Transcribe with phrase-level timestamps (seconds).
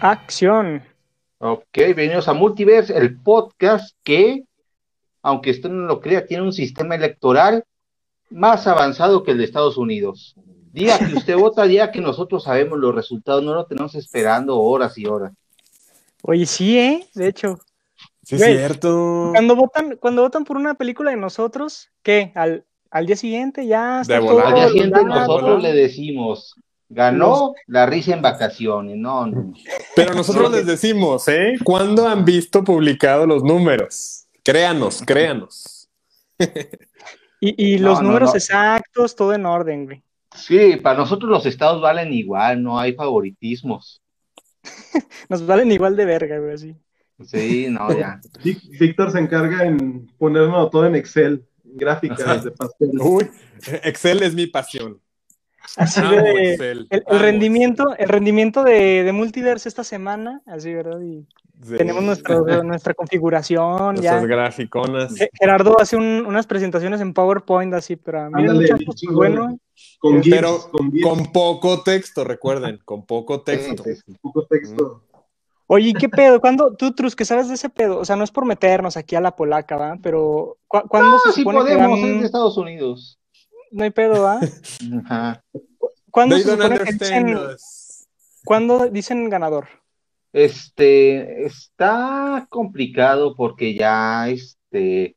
[0.00, 0.82] Acción.
[1.38, 4.44] Ok, bienvenidos a Multiverse, el podcast que,
[5.22, 7.64] aunque usted no lo crea, tiene un sistema electoral
[8.28, 10.34] más avanzado que el de Estados Unidos.
[10.72, 14.98] Día que usted vota, día que nosotros sabemos los resultados, no lo tenemos esperando horas
[14.98, 15.32] y horas.
[16.22, 17.06] Oye, sí, ¿eh?
[17.14, 17.58] De hecho.
[18.22, 19.30] Sí, es cierto.
[19.32, 22.32] Cuando votan, cuando votan por una película de nosotros, ¿qué?
[22.34, 24.44] Al, al día siguiente ya está De todo.
[24.44, 26.54] Al día siguiente nosotros le decimos,
[26.88, 29.52] ganó la risa en vacaciones, no, no.
[29.94, 31.54] Pero nosotros les decimos, ¿eh?
[31.64, 34.26] ¿Cuándo han visto publicados los números?
[34.42, 35.88] Créanos, créanos.
[37.40, 38.36] Y, y los no, números no.
[38.36, 40.02] exactos, todo en orden, güey.
[40.34, 44.02] Sí, para nosotros los estados valen igual, no hay favoritismos.
[45.28, 46.76] Nos valen igual de verga, güey, así.
[47.24, 48.20] Sí, no, ya.
[48.78, 52.90] Víctor se encarga en ponernos todo en Excel, gráficas de pastel.
[53.00, 53.30] Uy,
[53.82, 55.00] Excel es mi pasión.
[55.76, 56.52] Así de.
[56.52, 61.00] Excel, El, rendimiento, el rendimiento de, de Multiverse esta semana, así, ¿verdad?
[61.00, 61.26] Y
[61.76, 64.12] tenemos nuestro- nuestra configuración ya.
[64.12, 65.14] Nuestras graficonas.
[65.38, 68.68] Gerardo hace un- unas presentaciones en PowerPoint así, pero Ándale,
[69.12, 69.58] bueno,
[69.98, 73.82] Con GIFs, Pero con GIFs, con poco texto, recuerden, con poco texto.
[73.84, 74.16] Sí, sí, sí.
[74.22, 75.02] poco texto.
[75.68, 76.40] Oye, ¿y qué pedo?
[76.40, 77.98] ¿Cuándo, tú, Trus, que sabes de ese pedo?
[77.98, 79.96] O sea, no es por meternos aquí a la polaca, ¿va?
[80.00, 83.18] Pero, ¿cu- ¿cuándo No, se sí supone que podemos, es de Estados Unidos.
[83.76, 84.40] No hay pedo, ¿va?
[85.04, 85.44] Ajá.
[86.10, 88.06] ¿Cuándo se supone que dicen, us.
[88.42, 89.68] ¿cuándo dicen ganador?
[90.32, 95.14] Este, está complicado porque ya, este,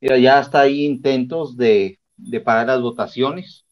[0.00, 3.64] mira, ya hasta hay intentos de, de parar las votaciones.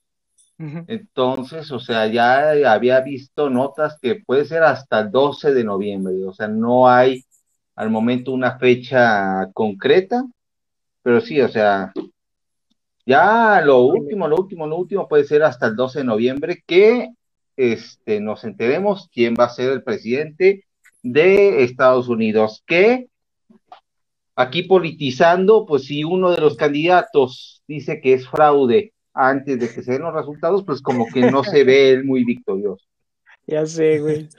[0.58, 6.24] Entonces, o sea, ya había visto notas que puede ser hasta el 12 de noviembre.
[6.24, 7.24] O sea, no hay
[7.76, 10.24] al momento una fecha concreta,
[11.02, 11.92] pero sí, o sea,
[13.06, 17.10] ya lo último, lo último, lo último puede ser hasta el 12 de noviembre que
[17.56, 20.64] este, nos enteremos quién va a ser el presidente
[21.02, 22.62] de Estados Unidos.
[22.66, 23.08] Que
[24.36, 29.82] aquí politizando, pues si uno de los candidatos dice que es fraude antes de que
[29.82, 32.84] se den los resultados, pues como que no se ve él muy victorioso.
[33.46, 34.30] Ya sé, güey.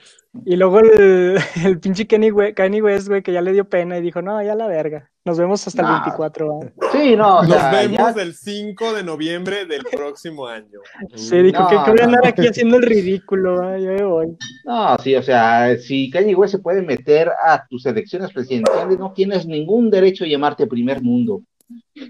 [0.45, 4.23] Y luego el, el pinche Kenny, West, güey, que ya le dio pena y dijo,
[4.23, 5.11] no, ya la verga.
[5.25, 6.01] Nos vemos hasta el Nah.
[6.03, 6.89] 24, ¿va?
[6.91, 10.79] Sí, no, o Nos vemos ya- el 5 de noviembre del próximo año.
[11.15, 13.79] Se dijo No, que, que voy a andar aquí haciendo el ridículo, ¿va?
[13.79, 14.37] Yo me voy.
[14.65, 19.13] No, sí, o sea, si Kanye West se puede meter a tus elecciones presidenciales, no
[19.13, 21.41] tienes ningún derecho a llamarte primer mundo.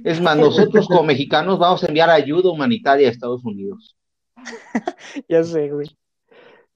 [0.03, 3.95] Es más, nosotros como mexicanos vamos a enviar ayuda humanitaria a Estados Unidos.
[5.29, 5.87] Ya sé, güey.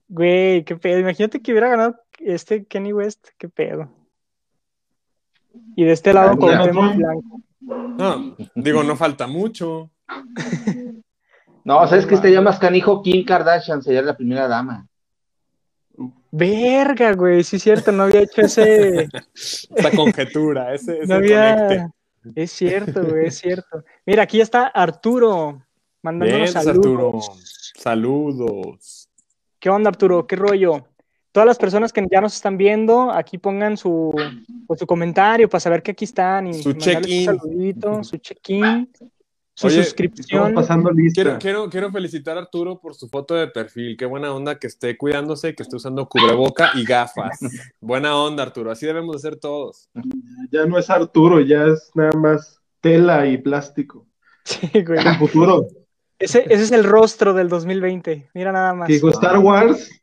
[0.08, 0.98] Güey, qué pedo.
[0.98, 3.90] Imagínate que hubiera ganado este Kenny West, qué pedo.
[5.76, 7.40] Y de este lado Ah, con Blanco.
[7.60, 9.90] No, digo, no falta mucho.
[11.64, 13.02] No, ¿sabes que estaría más canijo?
[13.02, 14.86] Kim Kardashian sería la primera dama.
[16.32, 19.08] Verga, güey, sí es cierto, no había hecho ese.
[19.34, 21.56] Esa conjetura, ese, ese No había.
[21.56, 21.88] conecte.
[22.34, 23.82] Es cierto, güey, es cierto.
[24.06, 25.62] Mira, aquí ya está Arturo
[26.02, 26.76] mandándonos Bien, saludos.
[26.76, 27.20] Arturo.
[27.78, 29.08] Saludos.
[29.58, 30.26] ¿Qué onda, Arturo?
[30.26, 30.86] ¿Qué rollo?
[31.32, 34.12] Todas las personas que ya nos están viendo, aquí pongan su,
[34.66, 37.38] pues, su comentario para saber que aquí están y Su check-in.
[38.02, 38.90] su check-in,
[39.54, 40.48] su Oye, suscripción.
[40.48, 41.22] Estamos pasando lista.
[41.22, 43.96] Quiero, quiero, quiero felicitar a Arturo por su foto de perfil.
[43.96, 47.38] Qué buena onda que esté cuidándose, que esté usando cubreboca y gafas.
[47.80, 48.72] Buena onda, Arturo.
[48.72, 49.88] Así debemos de ser todos.
[50.50, 54.06] Ya no es Arturo, ya es nada más tela y plástico.
[54.42, 55.06] Sí, güey.
[55.06, 55.66] El futuro.
[56.18, 58.30] Ese, ese es el rostro del 2020.
[58.34, 58.88] Mira nada más.
[58.88, 59.99] Dijo Star Wars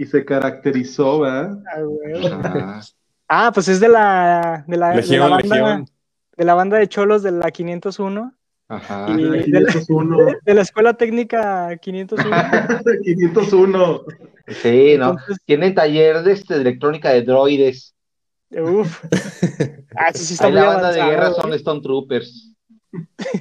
[0.00, 1.58] y se caracterizó, ¿verdad?
[1.74, 2.14] Ah, güey.
[3.28, 5.86] Ah, pues es de la, de la, de la Legión, banda, Legión.
[6.38, 8.34] de la banda de cholos de la 501
[8.68, 9.06] Ajá.
[9.10, 10.18] Y- de la- 501.
[10.46, 12.36] de la escuela técnica 501.
[13.04, 14.00] 501.
[14.48, 15.10] Sí, ¿no?
[15.10, 17.94] Entonces, Tienen taller de, este, de electrónica de droides.
[18.50, 19.04] uf.
[19.96, 21.40] Ah, eso sí está Ahí muy la banda de guerra güey.
[21.42, 22.52] son Stone Troopers.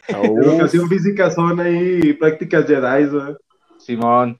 [0.09, 3.37] Educación física son ahí prácticas Jedi, ¿verdad?
[3.79, 4.39] Simón.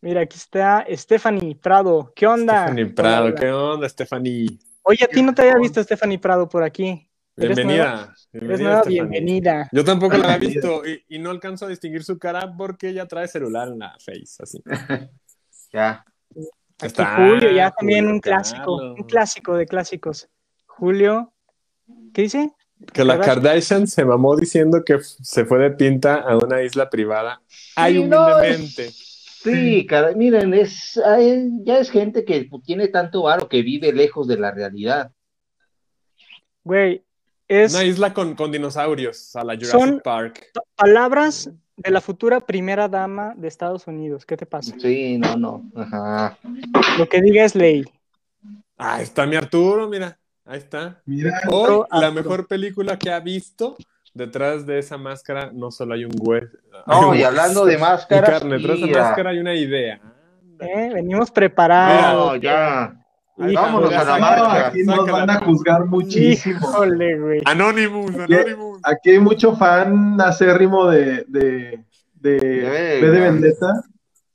[0.00, 2.12] Mira, aquí está Stephanie Prado.
[2.14, 2.62] ¿Qué onda?
[2.66, 3.34] Stephanie Prado, Hola.
[3.34, 4.58] ¿qué onda, Stephanie?
[4.82, 7.04] Oye, a ti no te había visto Stephanie Prado por aquí.
[7.36, 8.14] ¿Eres Bienvenida.
[8.32, 9.68] Eres Bienvenida, nueva, bienvenida.
[9.72, 13.06] Yo tampoco la había visto y, y no alcanzo a distinguir su cara porque ella
[13.06, 14.62] trae celular en la face, así.
[15.72, 16.04] Ya.
[16.80, 18.96] Aquí Está Julio, ya también Julio un clásico, Carlos.
[18.98, 20.28] un clásico de clásicos.
[20.66, 21.32] Julio,
[22.14, 22.52] ¿qué dice?
[22.92, 23.86] Que la Kardashian.
[23.88, 27.42] Se mamó diciendo que se fue de pinta a una isla privada.
[27.74, 28.90] Ay, Sí, no, humildemente.
[29.42, 31.00] Sí, cara, miren, es,
[31.64, 35.12] ya es gente que tiene tanto varo que vive lejos de la realidad.
[36.64, 37.04] Güey,
[37.46, 40.46] es Una isla con, con dinosaurios a la Jurassic Son- Park.
[40.76, 44.26] palabras de la futura primera dama de Estados Unidos.
[44.26, 44.74] ¿Qué te pasa?
[44.78, 45.70] Sí, no, no.
[45.76, 46.36] Ajá.
[46.98, 47.84] Lo que diga es ley.
[48.76, 50.18] Ahí está mi Arturo, mira.
[50.44, 51.00] Ahí está.
[51.06, 53.76] Mira, Hoy, la mejor película que ha visto.
[54.14, 56.56] Detrás de esa máscara no solo hay un hueso.
[56.86, 60.00] No, y hablando de Y máscaras, carne, detrás de esa máscara hay una idea.
[60.60, 60.90] ¿eh?
[60.94, 62.30] Venimos preparados.
[62.32, 62.94] No, ya.
[63.36, 64.66] Vámonos está, a la no, marca.
[64.68, 65.12] aquí nos sácala.
[65.18, 66.58] van a juzgar muchísimo.
[66.58, 67.40] Híjole, güey.
[67.44, 68.80] Anonymous, Anonymous.
[68.82, 71.84] Aquí hay mucho fan acérrimo de, de,
[72.14, 73.10] de De.
[73.10, 73.72] Vendetta.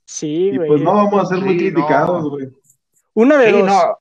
[0.06, 0.68] Sí, Y güey.
[0.68, 2.30] pues no vamos a ser muy criticados, no.
[2.30, 2.48] güey.
[3.12, 3.66] Una de Sí, dos.
[3.66, 3.98] no.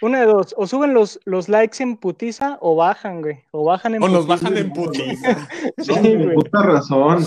[0.00, 0.54] Una de dos.
[0.56, 3.40] O suben los, los likes en putiza o bajan, güey.
[3.50, 4.44] O bajan en O nos putiza.
[4.44, 5.48] bajan en putiza.
[5.78, 6.34] Sí, No, güey.
[6.34, 7.24] puta razón.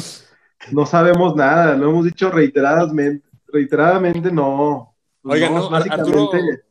[0.71, 3.27] No sabemos nada, lo hemos dicho reiteradamente.
[3.47, 4.95] Reiteradamente no.
[5.21, 6.63] Pues Oigan, no, Ar- Arturo, básicamente.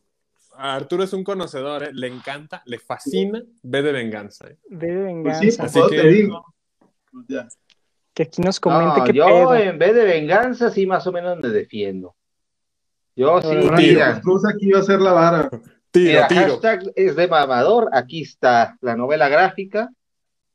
[0.56, 1.91] Arturo es un conocedor, ¿eh?
[1.93, 4.47] le encanta, le fascina V de venganza.
[4.49, 4.58] ¿eh?
[4.69, 5.41] Ve de Pues venganza.
[5.41, 6.44] sí, pues Así todo que- te digo.
[7.12, 7.49] Pues ya.
[8.12, 9.55] Que aquí nos comente No, qué yo pedo.
[9.55, 12.14] en vez de venganza, sí más o menos me defiendo.
[13.17, 15.50] Yo sí, mira, Cruz aquí va a ser la vara.
[15.90, 16.40] Tiro, mira, tiro.
[16.42, 19.88] hashtag es de mamador, aquí está la novela gráfica.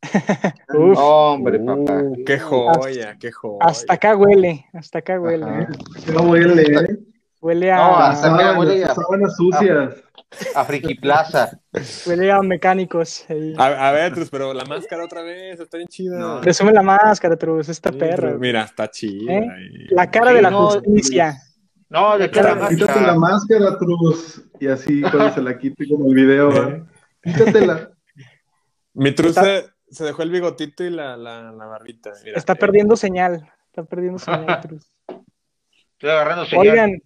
[0.73, 2.01] Uf, Hombre, Uh, papá.
[2.25, 3.57] qué joya, qué joya.
[3.65, 4.65] hasta acá huele.
[4.73, 5.45] Hasta acá huele.
[5.45, 5.67] Ajá.
[6.05, 6.97] Qué huele, ¿eh?
[7.41, 9.95] Huele a, No, hasta acá Sábanas, huele a- sábanas sucias.
[10.55, 11.59] A Friki Plaza.
[12.05, 13.25] huele a mecánicos.
[13.29, 13.53] ahí.
[13.57, 16.17] A, a ver, Trus, pero la máscara otra vez, está bien chida.
[16.17, 16.41] No.
[16.41, 17.69] Resume la máscara, Truz.
[17.69, 18.29] Esta Sí, perra.
[18.29, 18.39] Trus.
[18.39, 19.33] Mira, está chida.
[19.33, 19.47] ¿Eh?
[19.91, 21.37] La cara Sí, de la no, justicia.
[21.95, 24.43] No, de cara Quítate- Quítate la máscara, Truz.
[24.59, 26.83] Y así cuando se la quite como el video, ¿eh?
[27.23, 27.89] Quítatela.
[28.93, 32.11] Mi Trus Está- se, se dejó el bigotito y la, la, la barbita.
[32.23, 32.37] mira.
[32.37, 33.49] Está perdiendo señal.
[33.67, 34.85] Está perdiendo señal, Truz.
[35.93, 36.67] Estoy agarrando señal.
[36.67, 37.01] Oigan,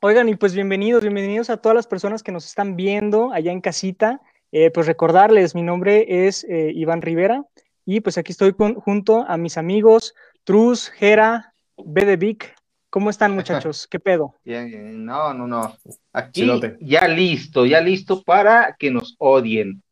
[0.00, 3.60] oigan, y pues bienvenidos, bienvenidos a todas las personas que nos están viendo allá en
[3.60, 4.20] casita.
[4.52, 7.44] Eh, pues recordarles, mi nombre es eh, Iván Rivera
[7.84, 10.14] y pues aquí estoy con- junto a mis amigos
[10.44, 12.54] Truz, Jera, B de Vic.
[12.98, 13.86] ¿Cómo están muchachos?
[13.86, 14.34] ¿Qué pedo?
[14.44, 15.04] Bien, bien.
[15.04, 15.76] No, no, no.
[16.12, 16.76] Aquí Chilote.
[16.80, 19.84] ya listo, ya listo para que nos odien.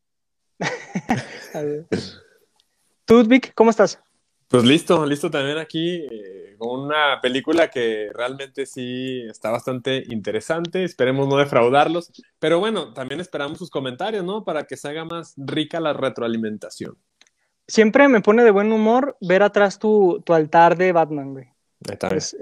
[3.27, 3.97] Vic, ¿cómo estás?
[4.49, 10.83] Pues listo, listo también aquí eh, con una película que realmente sí está bastante interesante.
[10.83, 14.43] Esperemos no defraudarlos, pero bueno, también esperamos sus comentarios, ¿no?
[14.43, 16.97] Para que se haga más rica la retroalimentación.
[17.69, 21.53] Siempre me pone de buen humor ver atrás tu, tu altar de Batman, güey.
[22.11, 22.35] Es,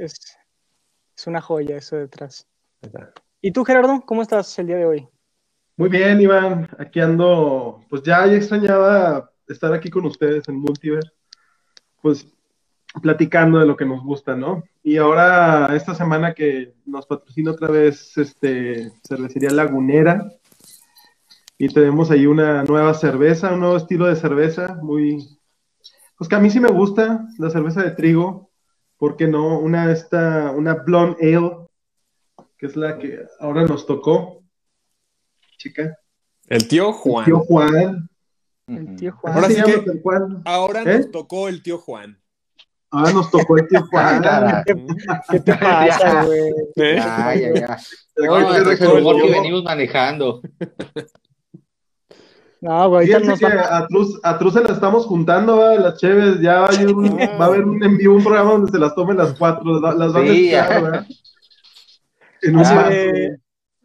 [1.15, 2.47] es una joya eso detrás.
[3.41, 5.07] ¿Y tú, Gerardo, cómo estás el día de hoy?
[5.77, 6.69] Muy bien, Iván.
[6.77, 7.81] Aquí ando.
[7.89, 11.11] Pues ya, ya extrañaba estar aquí con ustedes en Multiverse.
[12.01, 12.27] Pues
[13.01, 14.63] platicando de lo que nos gusta, ¿no?
[14.83, 20.31] Y ahora, esta semana que nos patrocina otra vez este cervecería Lagunera.
[21.57, 25.39] Y tenemos ahí una nueva cerveza, un nuevo estilo de cerveza, muy.
[26.17, 28.44] Pues que a mí sí me gusta, la cerveza de trigo.
[29.05, 29.59] ¿Por qué no?
[29.59, 31.67] Una esta, una Blonde Ale,
[32.57, 34.41] que es la que ahora nos tocó.
[35.59, 35.95] Chica.
[36.47, 37.25] El tío Juan.
[37.25, 38.09] Tío Juan.
[38.65, 39.11] El tío.
[39.11, 39.33] Juan.
[39.35, 40.01] Ahora sí que-.
[40.45, 40.97] Ahora ¿Eh?
[40.97, 42.19] nos tocó el tío Juan.
[42.89, 44.23] Ahora nos tocó el tío Juan.
[45.29, 46.49] ¿Qué te pasa, güey?
[46.75, 46.95] ¿Eh?
[46.95, 47.77] Ya, ya, ya.
[47.77, 50.41] Ay, No, qué es el humor que venimos manejando.
[52.65, 55.75] No, güey, Fíjense que a Truz, a Truz se la estamos juntando, ¿va?
[55.75, 58.53] las Cheves, ya va a, haber un, va a haber un en vivo, un programa
[58.53, 60.49] donde se las tomen las cuatro, las, las van a Sí.
[60.51, 61.05] ¿verdad?
[62.41, 63.37] En un Así de,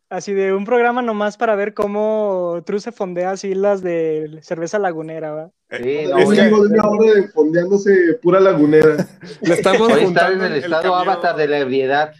[0.08, 4.78] así de un programa nomás para ver cómo True se fondea así las de cerveza
[4.78, 5.50] lagunera, ¿va?
[5.70, 8.96] Sí, Es no, que- vivo de una hora de fondeándose pura lagunera.
[9.42, 11.00] Le estamos estar juntando en el estado camión.
[11.08, 12.12] avatar de la ebriedad.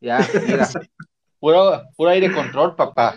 [0.00, 0.66] Ya, mira.
[1.38, 3.16] Puro, puro aire control, papá.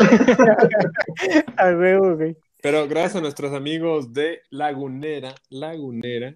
[1.56, 2.36] A huevo, güey.
[2.62, 6.34] Pero gracias a nuestros amigos de Lagunera, Lagunera.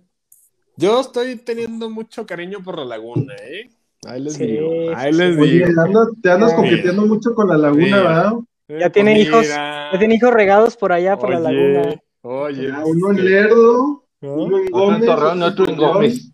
[0.76, 3.70] Yo estoy teniendo mucho cariño por la laguna, ¿eh?
[4.06, 5.38] Ahí les Sí, digo, ahí les.
[5.38, 5.80] Oye, digo.
[5.82, 6.56] andas- te andas Sí.
[6.56, 7.92] coqueteando mucho con la laguna, Sí.
[7.92, 8.32] ¿verdad?
[8.68, 9.90] Eh, Ya tiene pues hijos, mira.
[9.92, 12.02] Ya tiene hijos regados por allá, por la Oye, laguna.
[12.22, 14.34] Oye, pues, uno en que- Lerdo, ¿no?
[14.34, 15.00] uno en Otro Gómez.
[15.00, 16.30] en Torreón otro en Gómez.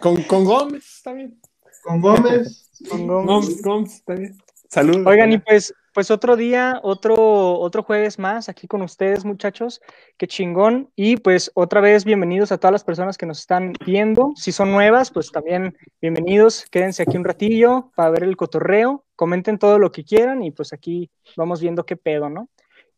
[0.00, 1.40] Con, con Gómez, está bien.
[1.84, 2.70] Con Gómez.
[2.90, 3.26] Con Gómez.
[3.28, 4.36] Gómez, Gómez, está bien.
[4.68, 5.06] Saludos.
[5.06, 7.14] Oigan, y pues, pues otro día, otro,
[7.60, 9.80] otro jueves más aquí con ustedes, muchachos.
[10.18, 10.90] Qué chingón.
[10.96, 14.32] Y pues otra vez, bienvenidos a todas las personas que nos están viendo.
[14.34, 16.66] Si son nuevas, pues también bienvenidos.
[16.68, 19.04] Quédense aquí un ratillo para ver el cotorreo.
[19.14, 22.48] Comenten todo lo que quieran y pues aquí vamos viendo qué pedo, ¿no?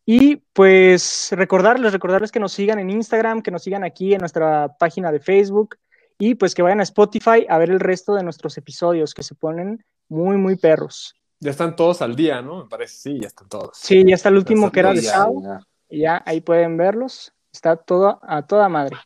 [0.03, 4.75] Y pues recordarles, recordarles que nos sigan en Instagram, que nos sigan aquí en nuestra
[4.79, 5.77] página de Facebook
[6.17, 9.35] y pues que vayan a Spotify a ver el resto de nuestros episodios que se
[9.35, 11.16] ponen muy, muy perros.
[11.39, 12.63] Ya están todos al día, ¿no?
[12.63, 13.71] Me parece, sí, ya están todos.
[13.73, 15.41] Sí, ya está el último que era de Sí, ya, sábado.
[15.43, 15.59] ya.
[15.89, 17.31] y ya ahí pueden verlos.
[17.51, 18.97] Está todo a toda madre.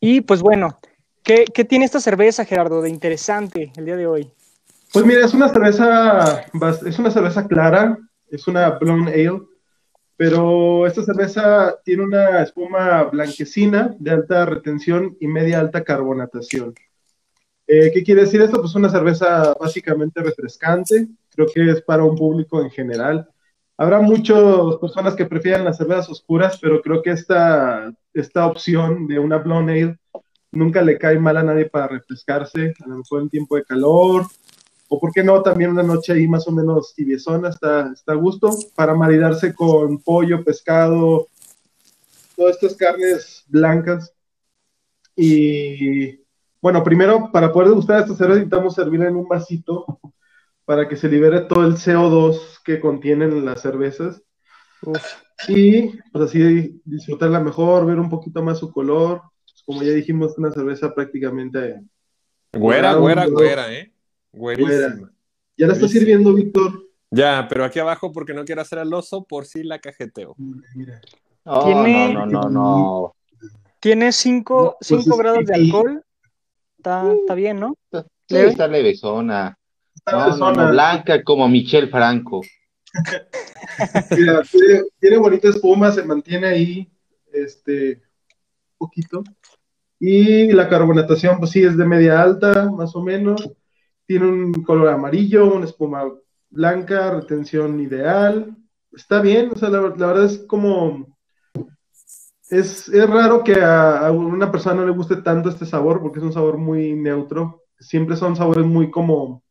[0.00, 0.78] Y pues bueno,
[1.22, 4.32] ¿qué, qué tiene esta cerveza, Gerardo, de interesante el día de hoy?
[4.92, 6.44] Pues mira, es una cerveza,
[6.86, 7.98] es una cerveza clara,
[8.30, 9.40] es una blonde ale,
[10.16, 16.74] pero esta cerveza tiene una espuma blanquecina de alta retención y media alta carbonatación.
[17.66, 18.60] Eh, ¿qué quiere decir esto?
[18.60, 23.28] Pues una cerveza básicamente refrescante, creo que es para un público en general.
[23.76, 24.38] Habrá muchas
[24.80, 29.72] personas que prefieren las cervezas oscuras, pero creo que esta, esta opción de una blonde
[29.72, 29.98] ale
[30.52, 34.26] nunca le cae mal a nadie para refrescarse, a lo mejor en tiempo de calor,
[34.88, 38.16] o por qué no, también una noche ahí más o menos tibiezona, está, está a
[38.16, 41.28] gusto, para maridarse con pollo, pescado,
[42.36, 44.12] todas estas carnes blancas.
[45.16, 46.20] Y
[46.60, 49.98] bueno, primero, para poder degustar esta cerveza necesitamos servirla en un vasito
[50.72, 54.22] para que se libere todo el CO2 que contienen las cervezas.
[54.80, 55.02] Uf,
[55.46, 59.20] Y pues así disfrutarla mejor, ver un poquito más su color.
[59.44, 61.78] Pues, como ya dijimos, una cerveza prácticamente
[62.54, 63.92] Güera, güera, güera, ¿eh?
[64.32, 65.12] Güerísima.
[65.58, 66.84] ¿Ya la está sirviendo, Víctor?
[67.10, 70.34] Ya, pero aquí abajo porque no quiero hacer al oso por si la cajeteo.
[70.74, 71.02] Mira.
[71.44, 73.16] No, Tiene- no, no, no, no.
[73.78, 76.02] Tiene 5 No, pues es grados de alcohol.
[76.78, 77.76] Está, está bien, ¿no?
[77.92, 77.98] Sí,
[78.30, 78.48] ¿Leve?
[78.48, 79.58] está levesona.
[80.10, 82.40] No, no, blanca como Michelle Franco.
[84.16, 86.92] Mira, tiene, tiene bonita espuma, se mantiene ahí,
[87.32, 88.02] este,
[88.76, 89.22] poquito.
[89.98, 93.48] Y la carbonatación, pues sí, es de media alta, más o menos.
[94.04, 96.04] Tiene un color amarillo, una espuma
[96.50, 98.56] blanca, retención ideal.
[98.92, 101.16] Está bien, o sea, la, la verdad es como...
[102.50, 106.18] Es, es raro que a, a una persona no le guste tanto este sabor, porque
[106.18, 107.62] es un sabor muy neutro.
[107.78, 109.42] Siempre son sabores muy como,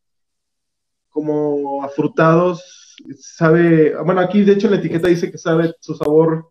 [1.12, 2.96] como afrutados.
[3.20, 6.50] Sabe, bueno, aquí de hecho en la etiqueta dice que sabe su sabor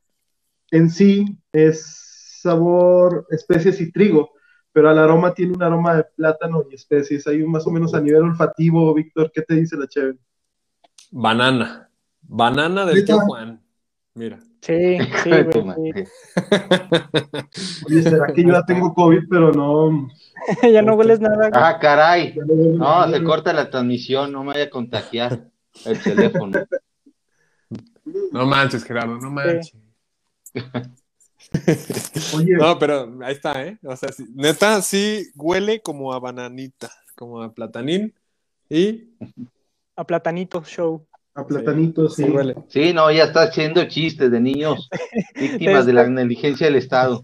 [0.71, 4.31] en sí es sabor especies y trigo,
[4.71, 7.27] pero al aroma tiene un aroma de plátano y especies.
[7.27, 10.17] Hay un más o menos a nivel olfativo, Víctor, ¿qué te dice la chévere?
[11.11, 11.89] Banana.
[12.21, 13.60] Banana del Juan.
[14.13, 14.39] Mira.
[14.61, 16.05] Sí, sí, güey.
[17.87, 20.09] Oye, ¿será que yo ya tengo COVID, pero no?
[20.71, 21.49] ya no hueles nada.
[21.49, 21.51] güey.
[21.53, 22.35] Ah, caray.
[22.35, 23.17] no nada?
[23.17, 25.47] se corta la transmisión, no me vaya a contagiar
[25.85, 26.59] el teléfono.
[28.33, 29.73] No manches, Gerardo, no manches.
[32.35, 33.77] Oye, No, pero ahí está, ¿eh?
[33.83, 38.13] O sea, sí, neta, sí huele como a bananita, como a platanín.
[38.69, 39.13] Y
[39.95, 41.05] A Platanito Show.
[41.33, 42.23] A platanito, sí.
[42.25, 42.55] sí huele.
[42.67, 44.89] Sí, no, ya está haciendo chistes de niños
[45.35, 47.21] víctimas de la negligencia del Estado.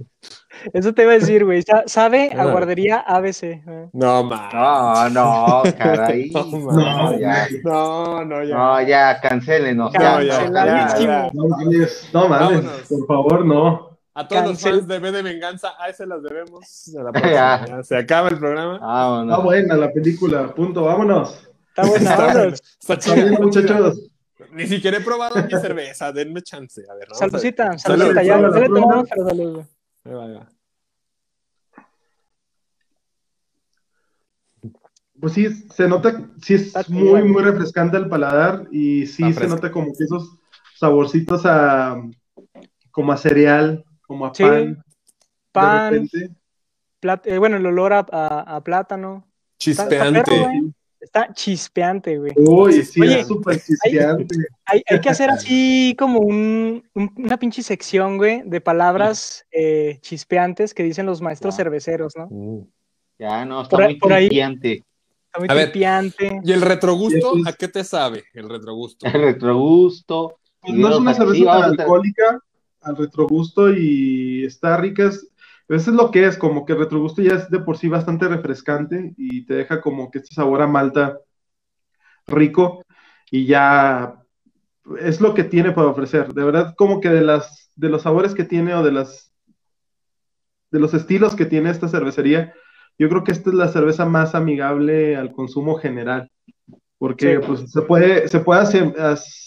[0.74, 1.62] Eso te iba a decir, güey.
[1.62, 3.62] Sa- Sabe a guardería ABC.
[3.94, 4.50] No, man.
[4.54, 6.32] No, no, caray.
[6.34, 7.48] No, No, ya.
[7.64, 8.56] No, no, ya.
[8.56, 9.94] No, ya, cancélenos.
[9.94, 11.12] Ya, No, ya, Canceladísimo.
[11.12, 11.32] ya, ya.
[11.34, 12.82] No mames, no mames, Vámonos.
[12.90, 13.88] por favor, no.
[14.16, 16.92] A todos los fans de B de Venganza, a ese las debemos.
[17.00, 17.34] A la próxima,
[17.68, 17.84] ya.
[17.84, 18.76] Se acaba el programa.
[18.76, 19.44] Está Vámonos.
[19.44, 21.47] buena la película, punto, vámonos.
[21.78, 22.12] Está buena.
[22.12, 24.10] Está, está Está está muchachos.
[24.52, 26.82] Ni siquiera he probado mi cerveza, denme chance.
[26.90, 27.16] A ver, a.
[27.16, 28.24] Saludcita, Salud, saludcita.
[28.24, 29.54] Ya, ya le tomamos, pero salud.
[29.54, 29.66] güey.
[30.06, 30.48] Ahí va, ahí va.
[35.20, 39.42] Pues sí, se nota, sí es Está muy, muy refrescante al paladar y sí Está
[39.42, 40.38] se nota como que esos
[40.76, 42.00] saborcitos a,
[42.92, 44.84] como a cereal, como a Sí, pan,
[45.52, 46.08] Pan,
[47.02, 49.28] plat- eh, bueno, el olor a, a- a plátano.
[49.60, 50.22] Está- está Chispeante.
[50.32, 50.74] perro, güey.
[51.00, 52.34] Está chispeante, güey.
[52.36, 54.36] Uy, sí, Oye, es súper chispeante.
[54.66, 60.00] Hay, hay que hacer así como un, un- una pinche sección, güey, de palabras eh,
[60.02, 62.28] chispeantes que dicen los maestros cerveceros, ¿no?
[62.30, 62.68] Mm.
[63.20, 64.28] Ya, no, está Por muy por ahí.
[64.28, 65.72] Está muy A ver.
[65.76, 67.34] ¿Y el retrogusto?
[67.46, 69.06] ¿A qué te sabe el retrogusto?
[69.06, 70.40] El retrogusto.
[70.62, 72.40] Pues no es una cerveza tan alcohólica,
[72.82, 75.08] al retrogusto y está rica.
[75.08, 75.28] Es,
[75.70, 78.28] eso es lo que es, como que el retrogusto ya es de por sí bastante
[78.28, 81.20] refrescante y te deja como que este sabor a malta
[82.28, 82.84] rico
[83.32, 84.16] y ya
[85.02, 86.34] es lo que tiene para ofrecer.
[86.34, 89.34] De verdad, como que de las de los sabores que tiene o de las
[90.72, 92.54] de los estilos que tiene esta cervecería,
[92.98, 96.30] yo creo que esta es la cerveza más amigable al consumo general,
[96.98, 97.48] porque Sí.
[97.48, 99.47] pues se puede se puede asem- as-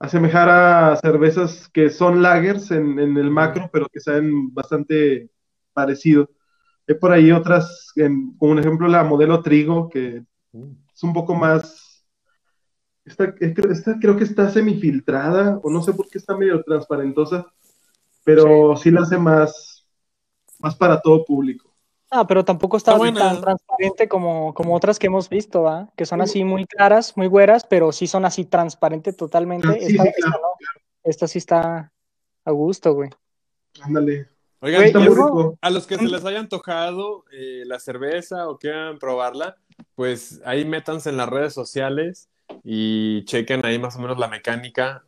[0.00, 5.30] asemejar a cervezas que son lagers en, en el macro, pero que saben bastante
[5.74, 6.30] parecido.
[6.88, 10.24] Hay por ahí otras, en- como un ejemplo la modelo Trigo, que
[10.94, 12.04] es un poco más.
[13.04, 17.46] Esta, esta- creo que está semifiltrada, o no sé por qué está medio transparentosa,
[18.24, 19.88] pero sí, la hace más,
[20.60, 21.69] más para todo público.
[22.10, 25.88] Ah, pero tampoco está, tan transparente como, como otras que hemos visto, ¿va?
[25.96, 29.68] Que son así muy claras, muy güeras, pero sí son así transparente totalmente.
[29.68, 30.42] Ah, sí, esta, sí, esta claro.
[30.42, 30.48] no.
[31.04, 31.92] Esta sí está
[32.44, 33.10] a gusto, güey.
[33.80, 34.28] Ándale.
[34.62, 39.56] Oigan, Güey, a los que se les haya antojado eh, la cerveza o quieran probarla,
[39.94, 42.28] pues ahí métanse en las redes sociales
[42.62, 45.02] y chequen ahí más o menos la mecánica,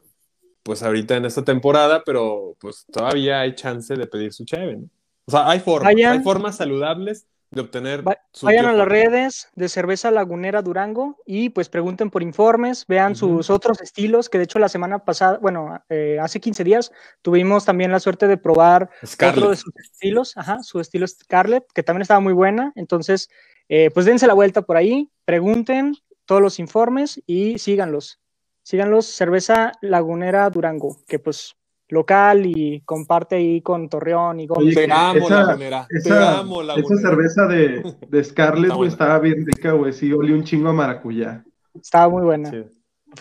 [0.62, 4.88] pues ahorita en esta temporada, pero pues todavía hay chance de pedir su cheve, ¿no?
[5.26, 6.12] O sea, hay formas, Vayan.
[6.12, 11.18] hay formas saludables de obtener Va- su Vayan a las redes de Cerveza Lagunera Durango
[11.26, 15.38] y pues pregunten por informes, vean sus otros estilos, que de hecho la semana pasada,
[15.38, 18.88] bueno, eh, hace 15 días tuvimos también la suerte de probar
[19.28, 22.72] otro de sus estilos, ajá, su estilo Scarlett, que también estaba muy buena.
[22.74, 23.28] Entonces,
[23.68, 28.18] eh, pues dense la vuelta por ahí, pregunten todos los informes y síganlos.
[28.62, 31.54] Síganlos, Cerveza Lagunera Durango, que pues
[31.92, 34.74] local y comparte ahí con Torreón y Gómez.
[34.74, 35.86] Te amo, Esa- Lagunera.
[35.88, 36.40] Te Esa,
[36.76, 39.92] esa cerveza de, de Scarlett, güey, estaba bien rica, güey.
[39.92, 41.44] Sí, olí un chingo a maracuyá.
[41.74, 42.50] Estaba muy buena.
[42.50, 42.64] Sí.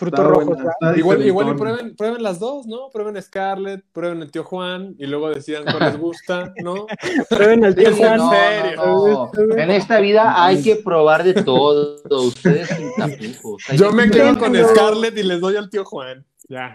[0.00, 0.66] Buena, ¿verdad?
[0.72, 2.90] estaba Igual, igual y prueben, prueben las dos, ¿no?
[2.92, 6.86] Prueben Scarlett, prueben el tío Juan y luego decidan cuál les gusta, ¿no?
[7.30, 8.16] Prueben al tío Sí, Juan.
[8.18, 8.76] no, serio.
[8.76, 9.56] no, no.
[9.56, 12.02] En esta vida hay que probar de todo.
[12.10, 13.62] Ustedes sin tapujos.
[13.74, 14.54] Yo que me quedo con.
[14.54, 16.24] Scarlett y les doy al tío Juan.
[16.48, 16.74] Ya.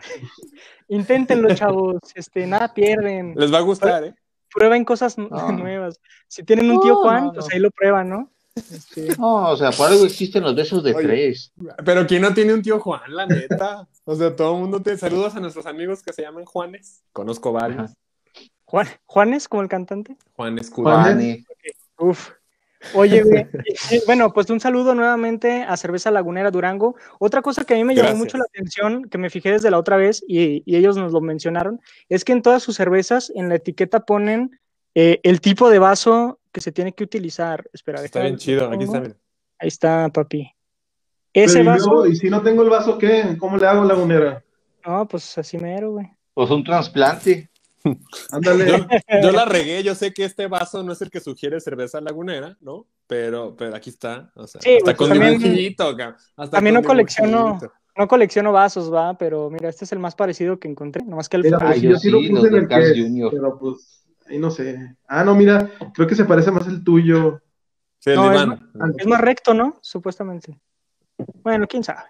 [0.88, 1.98] Inténtenlo, chavos.
[2.16, 3.34] Este, nada pierden.
[3.36, 4.16] Les va a gustar, ¿eh?
[4.54, 6.00] Prueben cosas nuevas.
[6.28, 8.32] Si tienen un tío Juan, no, pues ahí lo prueban, ¿no?
[8.58, 11.08] Este, No, o sea, por algo existen los besos de Oye.
[11.08, 11.54] tres.
[11.86, 13.88] Pero ¿quién no tiene un tío Juan, la neta?
[14.06, 17.04] O sea, todo el mundo te saludos a nuestros amigos que se llaman Juanes.
[17.14, 17.92] Conozco varios.
[18.66, 20.18] Juan, Juanes, como el cantante.
[20.34, 20.70] Juanes.
[20.70, 21.46] Juanes.
[22.00, 22.32] Uf.
[22.94, 23.24] Oye,
[23.92, 26.96] y- bueno, pues un saludo nuevamente a Cerveza Lagunera Durango.
[27.20, 28.20] Otra cosa que a mí me llamó Gracias.
[28.20, 31.20] mucho la atención, que me fijé desde la otra vez y, y ellos nos lo
[31.20, 34.60] mencionaron, es que en todas sus cervezas en la etiqueta ponen
[34.94, 37.64] eh, el tipo de vaso que se tiene que utilizar.
[37.72, 38.68] Espera, Está bien chido.
[38.72, 38.98] Aquí está.
[39.60, 40.52] Ahí está, papi.
[41.32, 43.36] Ese vaso, y si no tengo el vaso, ¿qué?
[43.38, 44.44] ¿Cómo le hago, lagunera?
[44.84, 46.08] no, pues así mero, güey.
[46.34, 47.52] Pues un trasplante.
[48.32, 48.66] Ándale.
[48.70, 48.88] Yo,
[49.22, 49.84] yo la regué.
[49.84, 52.88] Yo sé que este vaso no es el que sugiere cerveza lagunera, ¿no?
[53.06, 54.32] Pero, pero aquí está.
[54.36, 55.90] O sea, Sí, hasta pues, con también- dibujito.
[56.38, 57.72] Hasta también con no colecciono- dibujito.
[57.98, 61.38] No colecciono vasos, va, pero mira, este es el más parecido que encontré, nomás que
[61.38, 63.32] el Mira, pues yo yo sí lo puse en el que Jr..
[63.32, 64.96] pero pues, ahí no sé.
[65.08, 67.42] Ah, no, mira, creo que se parece más el tuyo.
[68.00, 68.72] Sí, el No, es Iván.
[68.98, 69.78] Es más recto, ¿no?
[69.82, 70.60] Supuestamente.
[71.44, 72.02] Bueno, quién sabe.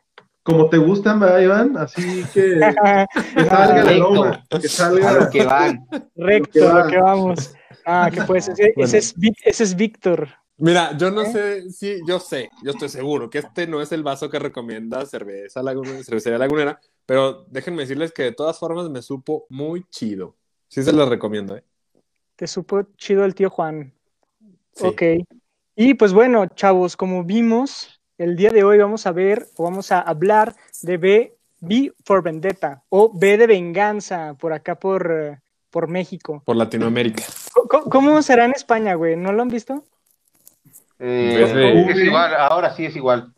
[0.43, 1.77] Como te gustan, ¿verdad, Iván?
[1.77, 2.60] Así que,
[3.36, 4.06] que salga el Recto.
[4.06, 5.30] aroma, que A lo salga.
[5.30, 5.88] que van.
[6.15, 6.84] Recto, va.
[6.84, 7.53] lo que vamos.
[7.86, 8.88] Ah, que pues, ese, Bueno.
[8.88, 10.30] ese es, Vic- ese es Víctor.
[10.60, 11.32] Mira, yo no ¿Eh?
[11.32, 15.06] sé, sí, yo sé, yo estoy seguro que este no es el vaso que recomienda
[15.06, 20.36] cerveza lagunera, cervecería lagunera, pero déjenme decirles que de todas formas me supo muy chido.
[20.67, 21.63] Sí se los recomiendo, ¿eh?
[22.38, 23.91] Te supo chido el tío Juan.
[24.73, 24.86] Sí.
[24.86, 25.02] Ok.
[25.76, 29.91] Y pues bueno, chavos, como vimos, el día de hoy vamos a ver o vamos
[29.91, 35.39] a hablar de B, B for Vendetta o B de Venganza por acá por,
[35.71, 36.43] por México.
[36.45, 37.23] Por Latinoamérica.
[37.69, 39.15] ¿Cómo, cómo será en España, güey?
[39.17, 39.84] ¿No lo han visto?
[41.00, 43.34] Eh, es igual, ahora sí es igual.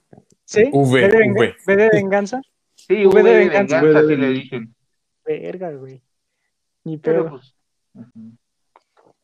[0.45, 0.69] ¿Sí?
[0.71, 1.55] V, ¿B de, V.
[1.65, 2.41] B de Venganza?
[2.75, 3.81] Sí, V V de de venganza.
[3.81, 4.41] venganza, V de sí le venganza.
[4.41, 4.75] dicen.
[5.25, 6.01] Verga, güey.
[6.83, 7.29] Ni Pero pedo.
[7.31, 7.55] pues.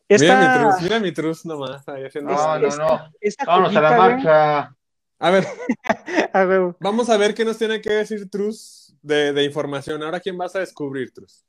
[0.08, 1.88] Mira mi truz, mira mi truz nomás.
[1.88, 3.10] ahí haciendo- No, no, no.
[3.20, 4.74] esta Vámonos a la marcha.
[5.18, 5.46] A ver,
[6.32, 6.76] a huevo.
[6.78, 10.02] vamos a ver qué nos tiene que decir Truz de, de información.
[10.02, 11.42] Ahora, ¿quién vas a descubrir, Truz?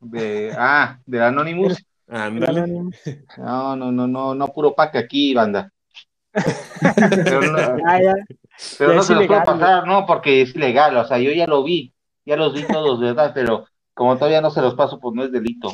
[0.00, 1.82] De, ah, del Anonymous.
[2.08, 2.66] Ándale.
[3.38, 5.70] No, no, no, no, no puro pack aquí, banda.
[6.32, 8.14] Pero no, Ah, ya.
[8.76, 10.96] pero Ya no es se los puedo pasar, no, porque es ilegal.
[10.98, 11.94] O sea, yo ya lo vi,
[12.26, 13.30] ya los vi todos, ¿verdad?
[13.34, 15.70] Pero como todavía no se los paso, pues no es delito.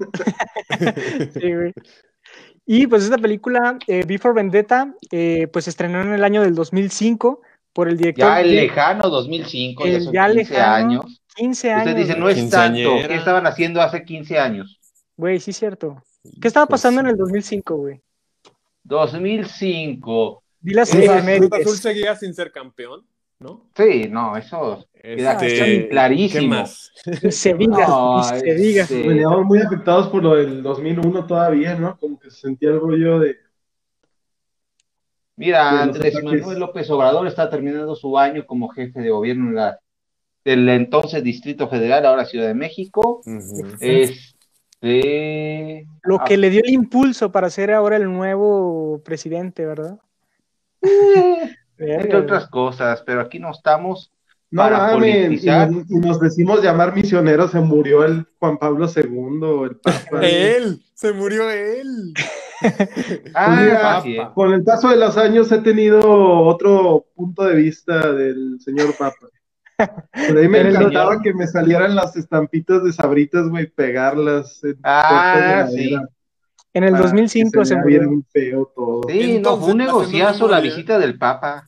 [1.34, 1.72] Sí, güey.
[2.66, 6.54] Y pues esta película, eh, Before Vendetta, eh, pues se estrenó en el año del
[6.54, 7.40] 2005
[7.72, 11.22] por el director Ya el de lejano 2005, ya El son ya 15 lejano, años.
[11.34, 11.86] 15 años.
[11.88, 12.90] Usted dice, no es tanto.
[13.08, 14.78] ¿Qué estaban haciendo hace 15 años?
[15.16, 16.00] Güey, sí, cierto.
[16.40, 17.12] ¿Qué estaba Pues pasando en sí.
[17.12, 18.00] el 2005, güey?
[18.84, 20.42] 2005.
[20.60, 21.66] Di las Esa Cruz efemérides.
[21.66, 23.04] Azul seguía sin ser campeón,
[23.40, 23.68] ¿no?
[23.74, 24.86] Sí, no, eso.
[25.02, 26.40] Queda Este, clarísimo.
[26.42, 26.92] ¿Qué más?
[27.30, 28.82] Se diga, No, se diga.
[28.82, 31.96] este, Veníamos muy afectados por lo del 2001 todavía, ¿no?
[31.98, 33.36] Como que se sentía el rollo de...
[35.36, 36.40] Mira, de Andrés ataques.
[36.42, 39.78] Manuel López Obrador está terminando su año como jefe de gobierno en la,
[40.44, 43.22] del entonces Distrito Federal, ahora Ciudad de México.
[43.24, 43.66] Ujú.
[43.80, 45.86] Este.
[46.02, 49.98] Lo que le dio el impulso para ser ahora el nuevo presidente, ¿verdad?
[50.82, 54.12] eh, entre otras cosas, pero aquí no estamos.
[54.52, 55.70] No Para mames, y politizar.
[55.70, 60.20] nos, y nos decimos llamar misioneros, se murió el Juan Pablo II, el Papa.
[60.22, 62.12] Él, se murió él.
[63.34, 64.28] Ah, así es.
[64.34, 66.00] Con el paso de los años he tenido
[66.42, 69.28] otro punto de vista del señor Papa.
[70.28, 74.62] Por ahí me encantaba que me salieran las estampitas de sabritas, güey, pegarlas.
[74.62, 75.96] en Ah, sí.
[76.74, 78.00] En el para 2005 que se murió.
[78.00, 79.00] bien feo todo.
[79.08, 80.70] Sí, no, fue un negociazo la memoria.
[80.70, 81.66] visita del Papa.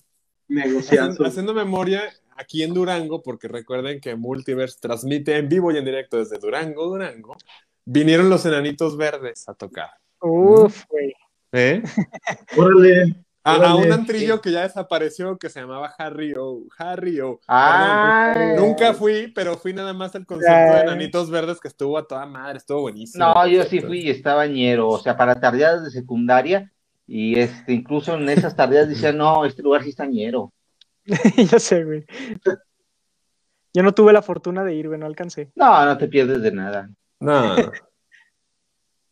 [0.49, 1.03] Negociazo.
[1.05, 2.03] Haciendo, haciendo memoria
[2.43, 6.87] aquí en Durango, porque recuerden que Multiverse transmite en vivo y en directo desde Durango,
[6.87, 7.37] Durango.
[7.85, 9.91] Vinieron los enanitos verdes a tocar.
[10.21, 11.13] Uf, güey.
[11.53, 11.83] ¿Eh?
[12.57, 13.17] Órale.
[13.45, 16.63] A, a un antrillo que ya desapareció que se llamaba Harry O.
[16.79, 17.41] Harry O.
[17.49, 21.99] Ah, Perdón, nunca fui, pero fui nada más al concierto de Enanitos Verdes que estuvo
[21.99, 23.25] a toda madre, estuvo buenísimo.
[23.25, 26.71] No, yo sí fui y estaba ñero, o sea, para tardeadas de secundaria,
[27.09, 30.53] y este, incluso en esas tardeadas decían, no, este lugar sí está ñero.
[31.51, 32.05] ya sé, güey.
[33.75, 35.51] Yo no tuve la fortuna de ir, güey, no alcancé.
[35.55, 36.91] No, no te pierdes de nada.
[37.21, 37.57] No.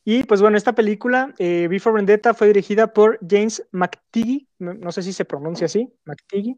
[0.02, 4.72] Y pues bueno, esta película, eh, V for Vendetta, fue dirigida por James McTeague, no
[4.72, 6.56] no sé si se pronuncia así, McTeague,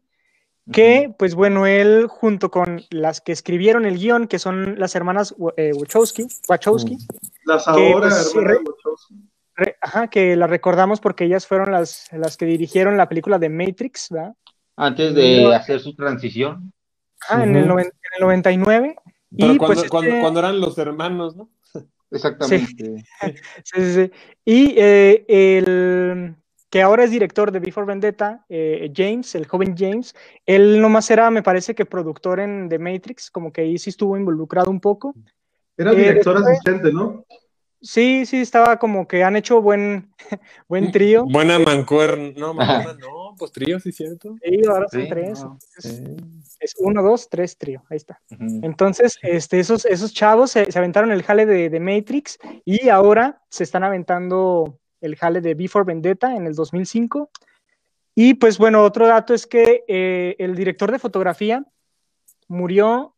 [0.71, 5.35] que pues bueno, él junto con las que escribieron el guion, que son las hermanas
[5.57, 6.97] eh, Wachowski, Wachowski
[7.45, 9.15] Las Que, ahora, pues, hermanas Wachowski.
[9.55, 13.49] re- ajá, que las recordamos porque ellas fueron las, las que dirigieron la película de
[13.49, 14.35] Matrix, ¿verdad?
[14.75, 15.51] Antes de No.
[15.51, 16.71] hacer su transición.
[17.29, 18.95] Ajá, en, el en el 99.
[19.37, 21.49] Pero y cuando, pues cuando, este- cuando eran los hermanos, ¿no?
[22.11, 23.03] Exactamente.
[23.63, 24.11] Sí, sí, sí.
[24.45, 26.35] Y eh, el
[26.69, 31.29] que ahora es director de Before Vendetta, eh, James, el joven James, él nomás era,
[31.29, 35.13] me parece que productor en The Matrix, como que ahí sí estuvo involucrado un poco.
[35.77, 37.25] Era Eh, director después- asistente, ¿no?
[37.81, 40.09] Sí, sí, estaba como que han hecho buen,
[40.69, 41.25] buen trío.
[41.25, 42.31] Buena mancuerna.
[42.37, 44.35] No, mancuerna, no, pues trío, sí, cierto.
[44.43, 45.43] Sí, ahora son Sí, tres.
[45.43, 45.57] no.
[45.77, 46.03] Es,
[46.59, 47.83] es uno, dos, tres trío.
[47.89, 48.19] Ahí está.
[48.61, 53.41] Entonces, este, esos, esos chavos se, se aventaron el jale de, de Matrix y ahora
[53.49, 57.29] se están aventando el jale de Before Vendetta en el 2005.
[58.15, 61.65] Y pues bueno, otro dato es que eh, el director de fotografía
[62.47, 63.15] murió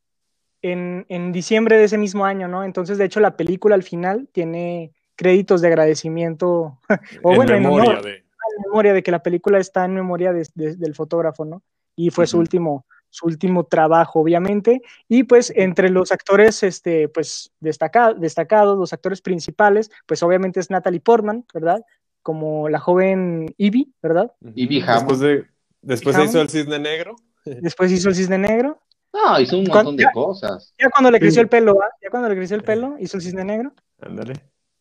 [0.62, 2.64] en, en diciembre de ese mismo año, ¿no?
[2.64, 6.80] Entonces, de hecho, la película al final tiene créditos de agradecimiento,
[7.24, 8.25] o en bueno, en memoria honor, de.
[8.58, 11.62] En memoria de que la película está en memoria de- de- del fotógrafo, ¿no?
[11.96, 14.82] Y fue su último, su último trabajo, obviamente.
[15.08, 20.70] Y pues entre los actores, este, pues destaca- destacados, los actores principales, pues obviamente es
[20.70, 21.82] Natalie Portman, ¿verdad?
[22.22, 24.32] Como la joven Ivy, ¿verdad?
[24.56, 25.22] Y Big Después, Hammond.
[25.24, 25.46] de,
[25.82, 26.42] después se hizo Hammond.
[26.42, 27.16] el cisne negro.
[27.46, 28.82] Después hizo el Cisne Negro.
[29.14, 30.12] No, hizo un ¿Cuándo- montón de ya?
[30.12, 30.74] cosas.
[30.78, 31.90] Ya cuando le creció el pelo, ¿ah?
[32.02, 33.72] Ya cuando le creció el pelo, hizo el Cisne Negro.
[34.02, 34.34] Ándale.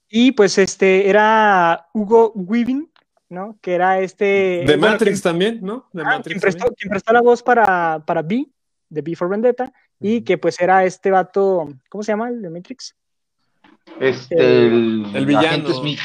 [0.09, 2.91] Y pues este era Hugo Weaving,
[3.35, 3.59] ¿no?
[3.61, 4.25] Que era este...
[4.25, 5.89] De bueno, Matrix también, ¿no?
[5.93, 6.77] De Ah, Matrix quien, prestó, también.
[6.77, 8.47] quien prestó la voz para, para B,
[8.89, 12.51] de B for Vendetta, y que pues era este vato, ¿cómo se llama el de
[12.51, 12.95] Matrix?
[14.01, 15.47] Este, Eh, el, El villano.
[15.49, 15.99] agente Smith.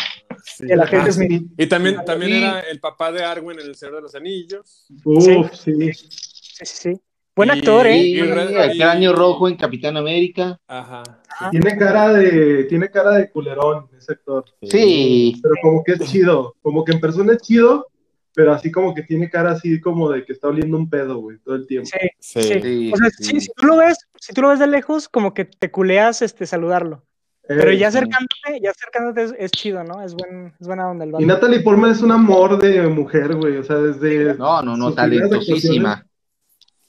[0.43, 0.65] Sí.
[0.67, 1.25] El agente Ah, sí.
[1.27, 1.51] Smith.
[1.57, 4.87] Y también, también era el papá de Arwen en El Señor de los Anillos.
[5.05, 5.93] Uf, sí.
[5.93, 7.01] Sí, sí, sí.
[7.39, 7.97] Buen Y- actor, ¿eh?
[7.97, 10.59] Y Y el y- cráneo rojo en Capitán América.
[10.67, 11.03] Ajá.
[11.29, 11.49] Ajá.
[11.51, 14.43] Tiene cara de, tiene cara de culerón ese actor.
[14.61, 15.39] Sí.
[15.41, 16.55] Pero como que es chido.
[16.61, 17.87] Como que en persona es chido,
[18.35, 21.37] pero así como que tiene cara así como de que está oliendo un pedo, güey,
[21.39, 21.87] todo el tiempo.
[21.89, 22.43] Sí, Sí.
[22.43, 22.61] sí.
[22.61, 23.39] Sí, O sea, sí.
[23.39, 26.45] si tú lo ves, si tú lo ves de lejos, como que te culeas este
[26.45, 27.05] saludarlo.
[27.47, 30.03] Pero ya acercándote, ya acercándote es, es chido, ¿no?
[30.03, 31.25] Es buen, es buena onda el Y vato.
[31.25, 33.55] Natalie Portman es un amor de mujer, güey.
[33.57, 36.05] O sea, desde No, no, no, talentosísima.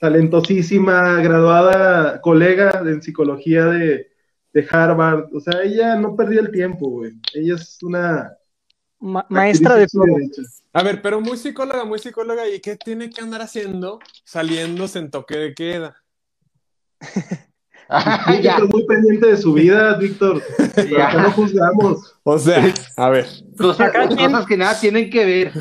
[0.01, 4.11] Talentosísima, graduada, colega en psicología de,
[4.53, 5.27] de Harvard.
[5.35, 7.13] O sea, ella no perdía el tiempo, güey.
[7.35, 8.33] Ella es una
[8.99, 10.05] Ma- maestra de todo.
[10.73, 12.49] A ver, pero muy psicóloga, muy psicóloga.
[12.49, 15.97] ¿Y qué tiene que andar haciendo saliéndose en toque de queda?
[17.93, 20.41] Ah, ya, muy pendiente de su vida, Víctor.
[20.77, 21.09] Pero ya.
[21.09, 22.15] acá no juzgamos.
[22.23, 23.27] O sea, a ver.
[23.77, 25.53] Cada quien- cosas que nada tienen que ver.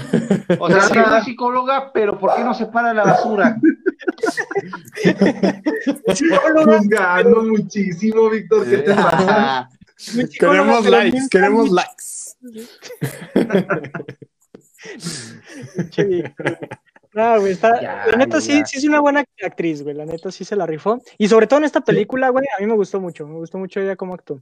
[0.60, 0.94] O sea, Sí.
[1.00, 3.58] es una psicóloga, pero ¿por qué no separa la basura?
[6.14, 8.70] Psicóloga, Juzgando muchísimo, Víctor.
[8.70, 9.60] ¿Qué te pasa?
[9.62, 9.70] Ah,
[10.40, 12.36] Queremos likes, queremos likes.
[17.14, 18.66] Güey, está, Ya, la neta sí, ya.
[18.66, 21.02] sí es una buena actriz, güey, la neta sí se la rifó.
[21.18, 23.80] Y sobre todo en esta película, güey, a mí me gustó mucho, me gustó mucho
[23.80, 24.42] ella cómo actuó.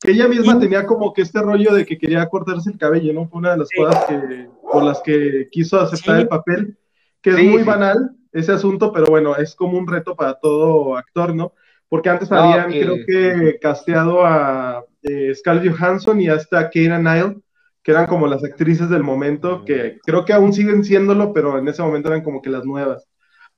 [0.00, 3.12] Que ella misma Y- tenía como que este rollo de que quería cortarse el cabello,
[3.14, 3.26] ¿no?
[3.28, 3.78] Fue una de las Sí.
[3.82, 6.22] cosas que, por las que quiso aceptar Sí.
[6.22, 6.76] el papel,
[7.22, 7.64] que es muy sí.
[7.64, 11.54] banal ese asunto, pero bueno, es como un reto para todo actor, ¿no?
[11.88, 16.98] Porque antes No, habían, que- creo que, casteado a eh, Scarlett Johansson y hasta Keira
[16.98, 17.36] Nile,
[17.84, 21.68] que eran como las actrices del momento, que creo que aún siguen siéndolo, pero en
[21.68, 23.06] ese momento eran como que las nuevas.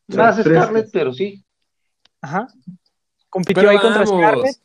[0.09, 0.37] Más.
[0.43, 1.45] Scarlett, pero sí.
[2.21, 2.49] Ajá.
[3.31, 4.05] Compitió Pero ahí contra.
[4.05, 4.57] Scarlett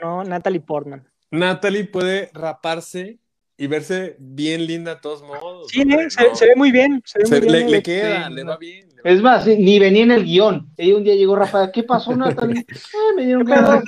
[0.00, 1.04] ganó Natalie Portman.
[1.32, 3.18] Natalie puede raparse
[3.56, 5.66] y verse bien linda de todos modos.
[5.72, 6.08] Sí, ¿eh?
[6.34, 7.66] se, ve muy bien, se ve Se- muy bien.
[7.66, 8.88] le, le queda, Sí, le va bien.
[8.88, 10.70] le va Es más, ni venía en el guion.
[10.76, 12.64] Y un día llegó Rafa, ¿qué pasó, Natalie?
[12.70, 13.82] Ah, me dieron ganas.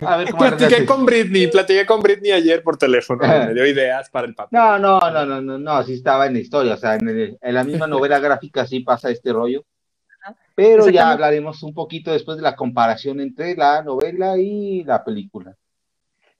[0.00, 4.08] A ver cómo platiqué con Britney, platiqué con Britney ayer por teléfono, me dio ideas
[4.10, 4.58] para el papel.
[4.58, 7.64] No, no, no, no, no, no, sí estaba en la historia, o sea, en, la
[7.64, 9.64] misma novela gráfica sí pasa este rollo.
[10.54, 15.54] Pero ya hablaremos un poquito después de la comparación entre la novela y la película.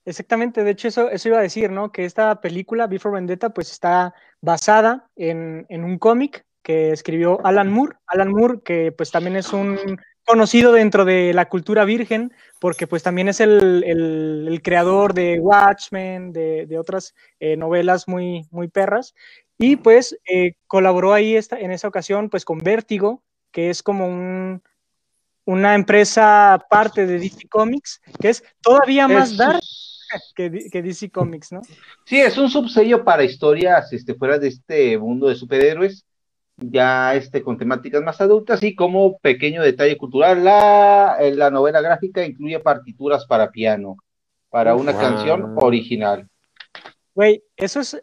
[0.05, 1.92] Exactamente, de hecho eso, eso iba a decir, ¿no?
[1.92, 7.71] Que esta película, Before Vendetta, pues está basada en, en un cómic que escribió Alan
[7.71, 7.97] Moore.
[8.07, 9.79] Alan Moore, que pues también es un
[10.29, 16.77] conocido dentro de la cultura virgen, porque pues también es el, creador de Watchmen, de,
[16.79, 19.14] otras eh, novelas muy, muy perras,
[19.57, 24.07] y pues eh, colaboró ahí esta, en esa ocasión pues con Vértigo, que es como
[24.07, 24.62] un,
[25.47, 29.61] una empresa parte de DC Comics, que es todavía más dark
[30.37, 31.62] que, que, DC Comics, ¿no?
[32.05, 36.05] Sí, es un subsello para historias este, fuera de este mundo de superhéroes
[36.59, 41.81] ya este, con temáticas más adultas y como pequeño detalle cultural, la, eh, la novela
[41.81, 43.97] gráfica incluye partituras para piano,
[44.51, 46.29] para una canción original.
[47.14, 48.03] Güey, eso es,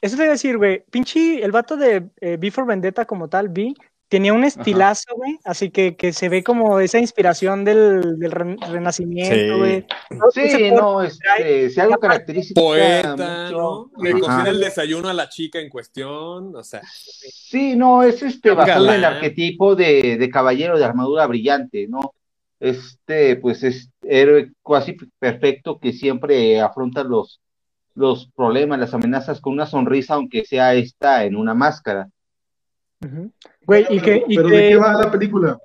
[0.00, 3.48] eso te iba a decir, güey, pinche, el vato de eh, Before Vendetta como tal,
[3.48, 3.74] vi,
[4.10, 9.58] tenía un estilazo, güey, así que, que, se ve como esa inspiración del, del renacimiento,
[9.58, 9.86] güey.
[10.32, 12.60] Sí, no, este, si algo característico.
[12.60, 13.88] Poeta, ¿no?
[14.02, 16.82] Le cocina el desayuno a la chica en cuestión, o sea.
[16.84, 22.12] Sí, no, es este, basado en el arquetipo de, de caballero de armadura brillante, ¿no?
[22.58, 27.40] Este, pues es héroe casi perfecto que siempre afronta los,
[27.94, 32.08] los problemas, las amenazas con una sonrisa, aunque sea esta en una máscara.
[33.66, 35.58] Güey, y que, ¿Pero de qué va la película?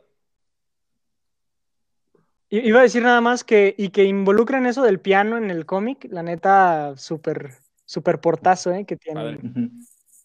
[2.49, 6.07] Iba a decir nada más que, y que involucran eso del piano en el cómic,
[6.09, 7.51] la neta, súper,
[7.85, 8.85] súper portazo, ¿eh?
[8.85, 9.39] Que tiene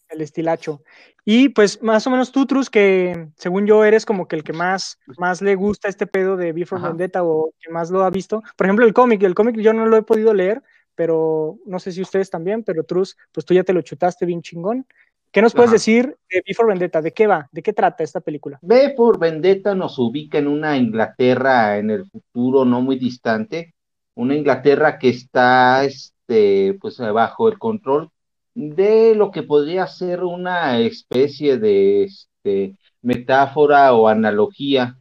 [0.09, 0.83] el estilacho.
[1.25, 4.53] Y pues más o menos tú, Trus, que según yo eres como que el que
[4.53, 8.41] más, más le gusta este pedo de Before Vendetta o que más lo ha visto.
[8.55, 10.63] Por ejemplo, el cómic, el cómic yo no lo he podido leer,
[10.95, 14.41] pero no sé si ustedes también, pero Trus, pues tú ya te lo chutaste bien
[14.41, 14.85] chingón.
[15.31, 17.01] ¿Qué nos puedes decir de Before Vendetta?
[17.01, 17.47] ¿De qué va?
[17.53, 18.59] ¿De qué trata esta película?
[18.61, 23.73] Before Vendetta nos ubica en una Inglaterra en el futuro no muy distante,
[24.13, 28.09] una Inglaterra que está este, pues, bajo el control
[28.53, 34.97] de lo que podría ser una especie de este, metáfora o analogía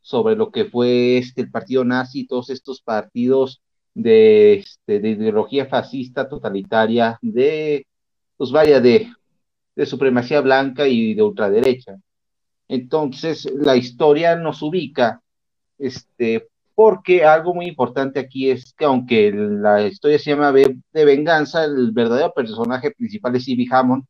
[0.00, 3.60] sobre lo que fue este, el partido nazi y todos estos partidos
[3.94, 7.84] de, este, de ideología fascista totalitaria, de,
[8.36, 9.08] pues vaya, de
[9.74, 11.96] de supremacía blanca y de ultraderecha.
[12.68, 15.22] Entonces, la historia nos ubica,
[15.78, 21.64] este, porque algo muy importante aquí es que aunque la historia se llama de venganza,
[21.64, 24.04] el verdadero personaje principal es Ivy Hammond,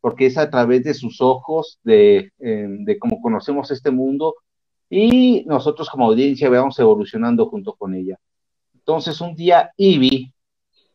[0.00, 4.34] porque es a través de sus ojos, de, em, de cómo conocemos este mundo,
[4.90, 8.18] y nosotros como audiencia vamos evolucionando junto con ella.
[8.74, 10.32] Entonces, un día Ivy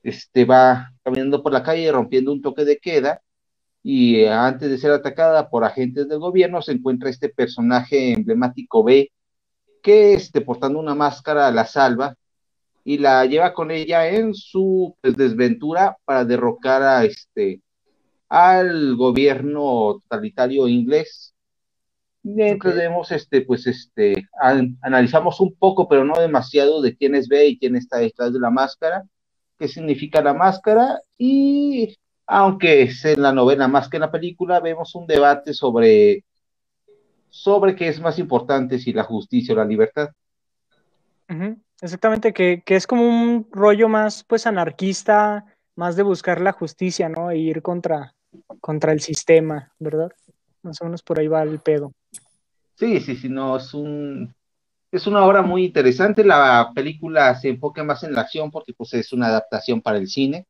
[0.04, 3.22] este, va caminando por la calle rompiendo un toque de queda
[3.84, 8.84] y eh, antes de ser atacada por agentes del gobierno se encuentra este personaje emblemático
[8.84, 9.12] B
[9.82, 12.16] que este, portando una máscara la salva
[12.86, 17.62] y la lleva con ella en su pues, desventura para derrocar a este
[18.30, 21.36] al gobierno totalitario inglés.
[22.24, 24.28] Mientras vemos este, pues este,
[24.82, 28.40] analizamos un poco, pero no demasiado, de quién es B y quién está detrás de
[28.40, 29.04] la máscara,
[29.60, 34.60] qué significa la máscara, y aunque es en la novela más que en la película,
[34.60, 36.24] vemos un debate sobre,
[37.30, 40.10] sobre qué es más importante, si la justicia o la libertad.
[41.82, 47.32] Exactamente, que, es como un rollo más pues anarquista, más de buscar la justicia, ¿no?
[47.32, 48.14] E ir contra,
[48.62, 50.12] contra el sistema, ¿verdad?
[50.62, 51.92] Más o menos por ahí va el pedo.
[52.76, 54.34] Sí, sí, sí, no, es un,
[54.92, 56.24] es una obra muy interesante.
[56.24, 60.08] La película se enfoca más en la acción porque pues es una adaptación para el
[60.08, 60.48] cine.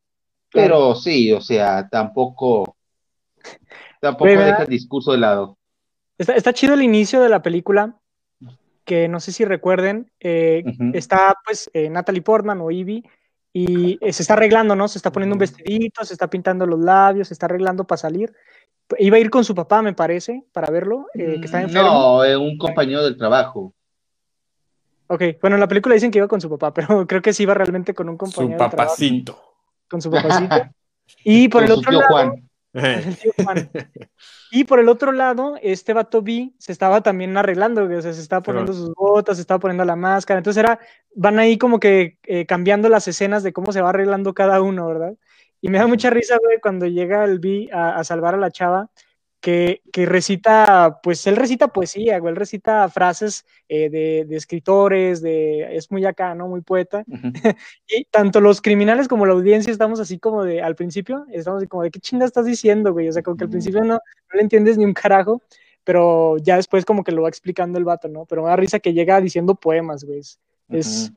[0.54, 2.76] Pero sí, o sea, tampoco,
[4.00, 5.58] tampoco deja el discurso de lado.
[6.16, 7.96] Está, chido el inicio de la película,
[8.84, 10.62] que no sé si recuerden, eh,
[10.92, 13.04] está pues eh, Natalie Portman o Ivy,
[13.52, 14.86] y eh, se está arreglando, ¿no?
[14.86, 18.32] Se está poniendo un vestidito, se está pintando los labios, se está arreglando para salir.
[18.98, 22.22] Iba a ir con su papá, me parece, para verlo, que está mm, enfermo.
[22.22, 23.72] No, un compañero del trabajo.
[25.08, 27.42] Ok, bueno, en la película dicen que iba con su papá, pero creo que sí
[27.42, 28.54] iba realmente con un compañero.
[28.54, 29.53] Su papacito
[29.88, 30.54] con su papacito.
[31.22, 32.34] Y por el otro lado,
[34.50, 38.20] Y por el otro lado, este vato B se estaba también arreglando, o sea, se
[38.20, 40.38] estaba poniendo sus botas, se estaba poniendo la máscara.
[40.38, 40.78] Entonces era,
[41.14, 44.86] van ahí como que eh, cambiando las escenas de cómo se va arreglando cada uno,
[44.86, 45.14] ¿verdad?
[45.60, 48.90] Y me da mucha risa, güey, cuando llega el B a, salvar a la chava,
[49.44, 55.20] que, que, recita, pues él recita poesía, güey, él recita frases eh, de, de, escritores,
[55.20, 56.48] de, es muy acá, ¿no?
[56.48, 57.04] Muy poeta.
[57.06, 57.56] Uh -huh.
[57.88, 61.68] y tanto los criminales como la audiencia estamos así como de, al principio, estamos así
[61.68, 63.06] como de, ¿qué chinga estás diciendo, güey?
[63.06, 64.00] O sea, como que al principio no, no
[64.32, 65.42] le entiendes ni un carajo,
[65.84, 68.24] pero ya después como que lo va explicando el vato, ¿no?
[68.24, 70.20] Pero me da risa que llega diciendo poemas, güey.
[70.20, 70.38] Es,
[70.70, 71.16] uh -huh.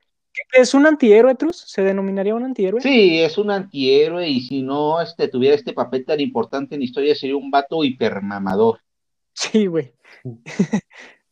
[0.53, 1.57] Es ¿Es un antihéroe, Trus?
[1.67, 2.81] ¿Se denominaría un antihéroe?
[2.81, 6.85] Sí, es un antihéroe y si no este, tuviera este papel tan importante en la
[6.85, 8.79] historia sería un vato hipermamador.
[9.33, 9.93] Sí, güey.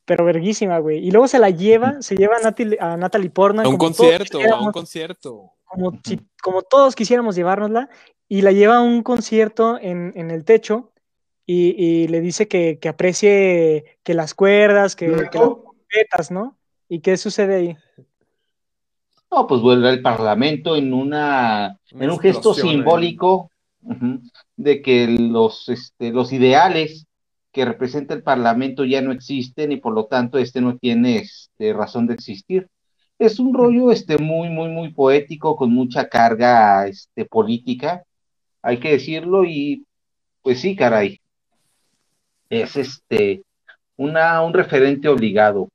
[0.05, 1.05] Pero verguísima, güey.
[1.05, 3.65] Y luego se la lleva, se lleva a Natalie, a Natalie Portman.
[3.65, 5.53] A un concierto, a un concierto.
[5.63, 7.89] Como, si, como todos quisiéramos llevárnosla,
[8.27, 10.91] y la lleva a un concierto en, en el techo
[11.45, 16.57] y, y, le dice que, que aprecie que las cuerdas, que, que las trompetas, ¿no?
[16.87, 17.77] ¿Y qué sucede ahí?
[19.35, 25.07] No, pues vuelve al Parlamento en una, en un gesto simbólico uh -huh, de que
[25.07, 27.05] los, este, los ideales
[27.51, 31.73] que representa el Parlamento ya no existen y por lo tanto este no tiene este,
[31.73, 32.69] razón de existir.
[33.19, 38.05] Es un rollo este, muy, muy, muy poético, con mucha carga este, política,
[38.61, 39.85] hay que decirlo, y
[40.43, 41.19] pues sí, caray,
[42.49, 43.43] es este,
[43.97, 45.67] una, un referente obligado.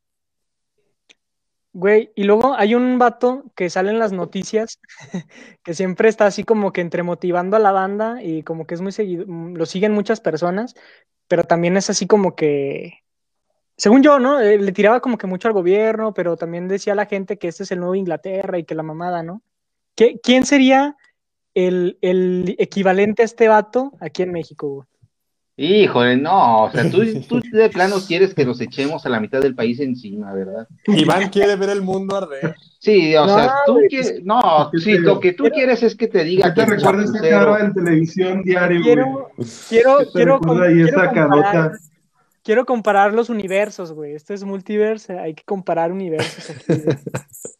[1.72, 4.80] Güey, y luego hay un vato que sale en las noticias
[5.62, 8.80] que siempre está así como que entre motivando a la banda y como que es
[8.80, 10.74] muy seguido, mm, lo siguen muchas personas,
[11.28, 13.04] pero también es así como que,
[13.76, 14.40] según yo, ¿no?
[14.40, 17.48] Eh, le tiraba como que mucho al gobierno, pero también decía a la gente que
[17.48, 19.42] este es el nuevo Inglaterra y que la mamada, ¿no?
[19.96, 20.96] ¿Qué, ¿Quién sería
[21.54, 24.89] el, el equivalente a este vato aquí en México, güey?
[25.62, 29.42] Híjole, no, o sea, tú, tú, de plano quieres que nos echemos a la mitad
[29.42, 30.66] del país encima, ¿verdad?
[30.86, 32.56] Iván quiere ver el mundo arder.
[32.78, 36.08] Sí, o no, sea, tú quieres, no, sí, lo que tú quiero, quieres es que
[36.08, 39.48] te diga que te recuerdes esa cara en televisión diario, quiero, güey.
[39.68, 41.72] Quiero, quiero, quiero, esa comparar,
[42.42, 44.14] quiero comparar los universos, güey.
[44.14, 46.72] Esto es multiverse, hay que comparar universos aquí.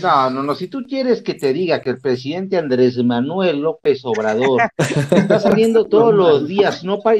[0.00, 4.04] No, no, no, si tú quieres que te diga que el presidente Andrés Manuel López
[4.04, 7.18] Obrador está saliendo todos los días, no para,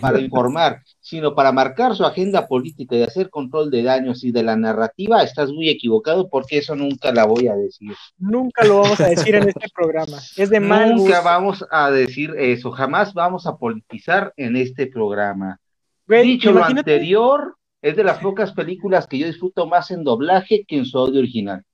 [0.00, 4.42] para, informar, sino para marcar su agenda política y hacer control de daños y de
[4.42, 7.92] la narrativa, estás muy equivocado porque eso nunca la voy a decir.
[8.18, 11.24] Nunca lo vamos a decir en este programa, es de mal Nunca gusto.
[11.24, 15.58] vamos a decir eso, jamás vamos a politizar en este programa.
[16.06, 16.90] Güey, Dicho imagínate...
[16.90, 20.86] lo anterior, es de las pocas películas que yo disfruto más en doblaje que en
[20.86, 21.64] su audio original.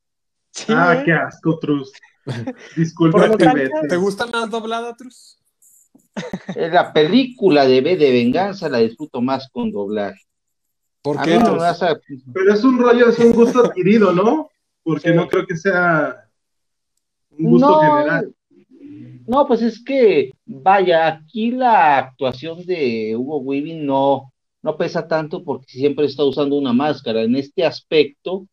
[0.50, 1.02] Sí, ah, ¿eh?
[1.04, 1.92] qué asco, Trus.
[2.76, 3.30] Disculpa.
[3.36, 5.38] ¿Te, ¿Te gusta más doblada, Trus?
[6.56, 10.20] La película de B de Venganza la disfruto más con doblaje.
[11.02, 11.38] ¿Por qué?
[11.38, 11.76] No, a...
[12.32, 14.50] Pero es un rollo, es un gusto adquirido, ¿no?
[14.82, 15.14] Porque sí.
[15.14, 16.28] no creo que sea
[17.30, 18.34] un gusto no, general.
[19.26, 24.32] No, pues es que, vaya, aquí la actuación de Hugo Weaving no,
[24.62, 27.22] no pesa tanto porque siempre está usando una máscara.
[27.22, 28.46] En este aspecto,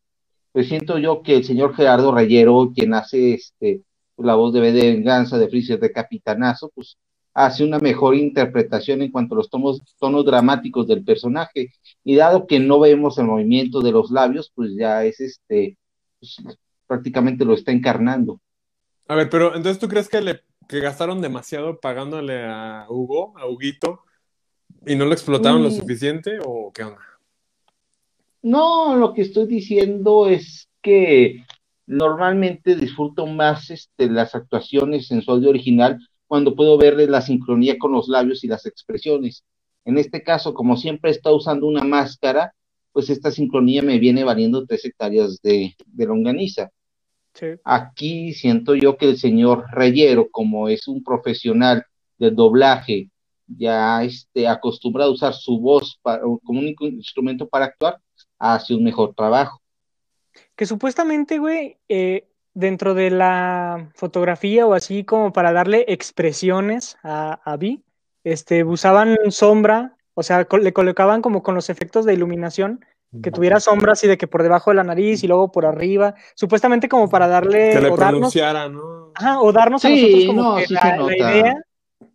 [0.58, 3.82] pues siento yo que el señor Gerardo Reyero, quien hace este,
[4.16, 6.98] la voz de B de Venganza, de Freezer, de Capitanazo, pues
[7.32, 11.72] hace una mejor interpretación en cuanto a los tomos, tonos dramáticos del personaje.
[12.02, 15.78] Y dado que no vemos el movimiento de los labios, pues ya es este,
[16.18, 16.42] pues,
[16.88, 18.40] prácticamente lo está encarnando.
[19.06, 23.46] A ver, pero entonces tú crees que le que gastaron demasiado pagándole a Hugo, a
[23.46, 24.00] Huguito,
[24.84, 25.64] y no lo explotaron mm.
[25.64, 27.07] lo suficiente, o qué onda?
[28.42, 31.44] No, lo que estoy diciendo es que
[31.86, 37.78] normalmente disfruto más este, las actuaciones en su audio original cuando puedo verle la sincronía
[37.78, 39.44] con los labios y las expresiones.
[39.84, 42.52] En este caso, como siempre está usando una máscara,
[42.92, 46.70] pues esta sincronía me viene valiendo tres hectáreas de, de longaniza.
[47.32, 47.46] Sí.
[47.64, 51.84] Aquí siento yo que el señor Reyero, como es un profesional
[52.18, 53.10] del doblaje,
[53.46, 57.98] ya este, acostumbrado a usar su voz para, como un instrumento para actuar,
[58.38, 59.60] hace un mejor trabajo.
[60.56, 67.40] Que supuestamente, güey, eh, dentro de la fotografía o así como para darle expresiones a,
[67.44, 67.82] a Vi,
[68.24, 72.84] este, usaban sombra, o sea, le colocaban como con los efectos de iluminación,
[73.22, 76.14] que tuviera sombra así de que por debajo de la nariz y luego por arriba,
[76.34, 77.70] supuestamente como para darle...
[77.72, 79.12] Que le o pronunciara, darnos, ¿no?
[79.14, 81.54] Ajá, o darnos sí, a nosotros como no, que sí la, la, idea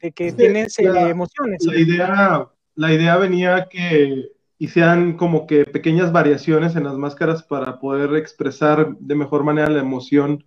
[0.01, 1.65] de que sí, tienes la, emociones.
[1.65, 4.32] La idea, la idea venía que
[4.63, 9.81] hicieran como que pequeñas variaciones en las máscaras para poder expresar de mejor manera la
[9.81, 10.45] emoción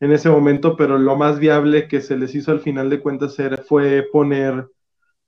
[0.00, 3.38] en ese momento, pero lo más viable que se les hizo al final de cuentas
[3.38, 4.66] era, fue poner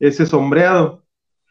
[0.01, 1.05] ese sombreado.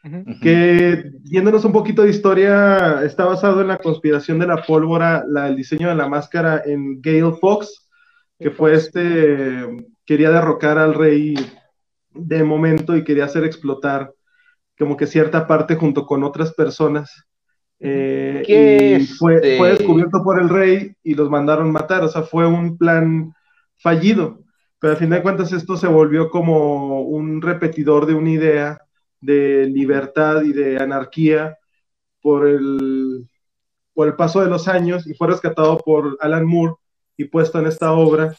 [0.04, 0.40] Uh -huh.
[0.42, 5.48] Que yéndonos un poquito de historia, está basado en la conspiración de la pólvora, la,
[5.48, 7.88] el diseño de la máscara en Gale Fox,
[8.38, 9.64] que fue este,
[10.04, 11.34] quería derrocar al rey
[12.12, 14.12] de momento y quería hacer explotar
[14.78, 17.24] como que cierta parte junto con otras personas.
[17.78, 19.58] Eh, ¿Qué y fue, este?
[19.58, 23.34] fue descubierto por el rey y los mandaron matar, o sea, fue un plan
[23.76, 24.40] fallido,
[24.78, 28.80] pero al fin de cuentas esto se volvió como un repetidor de una idea
[29.20, 31.58] de libertad y de anarquía
[32.22, 33.28] por el,
[33.92, 36.74] por el paso de los años y fue rescatado por Alan Moore
[37.16, 38.34] y puesto en esta obra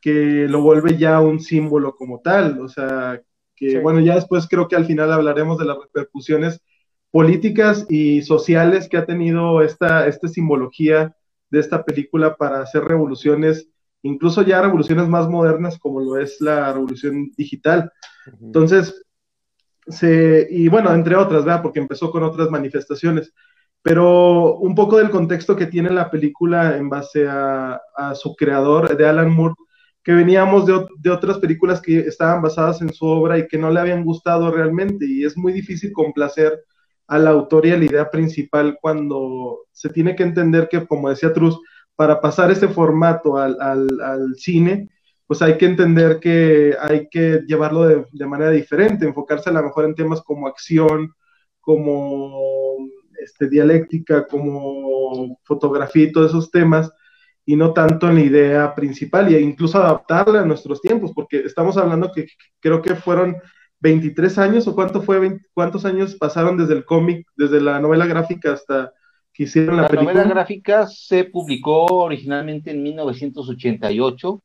[0.00, 3.20] que lo vuelve ya un símbolo como tal, o sea,
[3.56, 3.78] que Sí.
[3.78, 6.62] bueno, ya después creo que al final hablaremos de las repercusiones
[7.10, 11.16] políticas y sociales que ha tenido esta, esta simbología
[11.50, 13.68] de esta película para hacer revoluciones,
[14.02, 17.90] incluso ya revoluciones más modernas como lo es la revolución digital.
[18.42, 19.02] Entonces,
[19.86, 21.62] se, y bueno, entre otras, ¿verdad?
[21.62, 23.32] Porque empezó con otras manifestaciones,
[23.82, 28.96] pero un poco del contexto que tiene la película en base a, a su creador,
[28.96, 29.54] de Alan Moore,
[30.06, 33.72] que veníamos de, de otras películas que estaban basadas en su obra y que no
[33.72, 36.62] le habían gustado realmente, y es muy difícil complacer
[37.08, 41.32] al autor y a la idea principal cuando se tiene que entender que, como decía
[41.32, 41.58] Truz,
[41.96, 44.88] para pasar ese formato al, al, al cine,
[45.26, 49.64] pues hay que entender que hay que llevarlo de, de, manera diferente, enfocarse a lo
[49.64, 51.12] mejor en temas como acción,
[51.60, 52.78] como
[53.20, 56.92] este, dialéctica, como fotografía y todos esos temas,
[57.48, 61.76] y no tanto en la idea principal, e incluso adaptarla a nuestros tiempos, porque estamos
[61.76, 62.26] hablando que
[62.60, 63.36] creo que fueron
[63.80, 68.04] 23 años, o cuánto fue, 20, cuántos años pasaron desde el cómic, desde la novela
[68.06, 68.92] gráfica hasta
[69.32, 70.12] que hicieron la, la película.
[70.12, 74.42] La novela gráfica se publicó originalmente en 1988.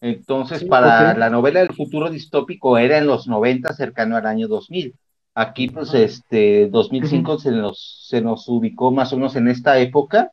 [0.00, 1.20] Entonces, sí, para okay.
[1.20, 4.94] la novela del futuro distópico era en los 90, cercano al año 2000.
[5.34, 7.38] Aquí, pues, este, 2005 uh -huh.
[7.38, 10.32] se, nos, se nos ubicó más o menos en esta época.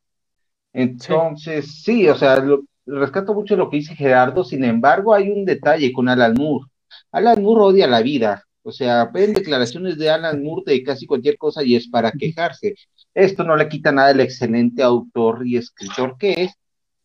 [0.74, 5.30] Entonces, sí, sí o sea, lo, rescato mucho lo que dice Gerardo, sin embargo, hay
[5.30, 6.68] un detalle con Alan Moore.
[7.12, 11.38] Alan Moore odia la vida, o sea, ven declaraciones de Alan Moore de casi cualquier
[11.38, 12.76] cosa y es para quejarse.
[13.14, 16.54] Esto no le quita nada el excelente autor y escritor que es,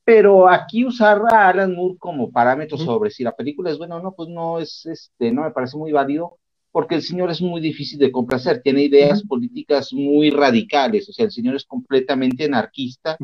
[0.04, 4.02] pero aquí usar a Alan Moore como parámetro sobre si la película es buena o
[4.02, 6.38] no, pues no es, este, no me parece muy válido,
[6.72, 11.26] porque el señor es muy difícil de complacer, tiene ideas políticas muy radicales, o sea,
[11.26, 13.18] el señor es completamente anarquista,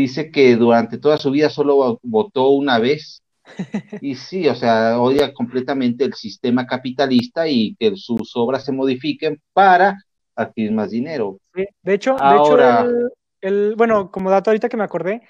[0.00, 3.22] dice que durante toda su vida solo votó una vez,
[4.00, 9.40] y sí, o sea, odia completamente el sistema capitalista y que sus obras se modifiquen
[9.52, 9.96] para
[10.34, 11.38] adquirir más dinero.
[11.54, 12.96] Sí, de hecho, Ahora, de hecho
[13.42, 15.22] el, el, bueno, como dato ahorita que me acordé,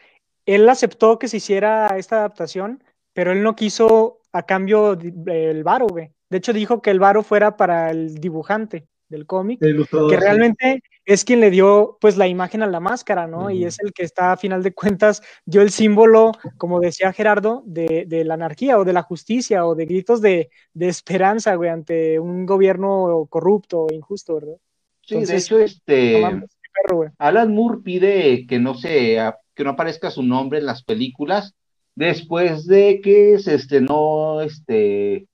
[0.46, 5.86] él aceptó que se hiciera esta adaptación, pero él no quiso a cambio el varo,
[5.86, 6.10] güey.
[6.30, 10.95] De hecho, dijo que el varo fuera para el dibujante del cómic, que realmente sí.
[11.06, 13.44] Es quien le dio pues la imagen a la máscara, ¿no?
[13.44, 13.56] Uh -huh.
[13.56, 17.62] Y es el que está a final de cuentas dio el símbolo, como decía Gerardo,
[17.64, 21.70] de, de la anarquía o de la justicia o de gritos de, de esperanza, güey,
[21.70, 24.56] ante un gobierno corrupto o injusto, ¿verdad?
[25.02, 29.16] Sí, Entonces, de hecho, este no mames, perro, Alan Moore pide que no se
[29.54, 31.54] que no aparezca su nombre en las películas
[31.94, 35.28] después de que se estrenó este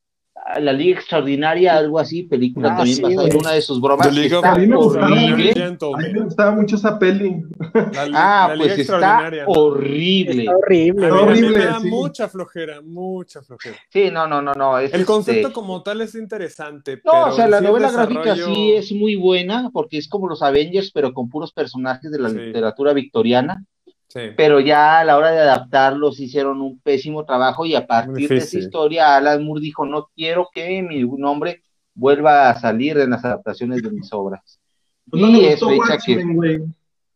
[0.61, 4.17] la Liga Extraordinaria, algo así, película ah, también sí, basada en una de sus bromas.
[4.17, 5.53] Está a, mí me horrible.
[5.53, 7.45] a mí me gustaba mucho esa peli.
[7.93, 10.43] La, ah, la pues está horrible.
[10.43, 11.07] Está horrible.
[11.07, 11.89] Mí, horrible, me da sí.
[11.89, 13.77] mucha flojera, mucha flojera.
[13.89, 14.79] Sí, no, no, no, no.
[14.79, 15.53] Es El concepto este...
[15.53, 16.97] como tal es interesante.
[17.05, 18.23] No, pero o sea, la sí novela desarrollo...
[18.23, 22.19] gráfica sí es muy buena porque es como los Avengers, pero con puros personajes de
[22.19, 22.37] la sí.
[22.37, 23.65] literatura victoriana.
[24.13, 24.21] Sí.
[24.37, 28.37] Pero ya a la hora de adaptarlos hicieron un pésimo trabajo y a partir de
[28.37, 31.63] esa historia Alan Moore dijo no quiero que mi nombre
[31.95, 34.61] vuelva a salir en las adaptaciones de mis obras.
[35.09, 36.59] Pues y no es fecha que wey.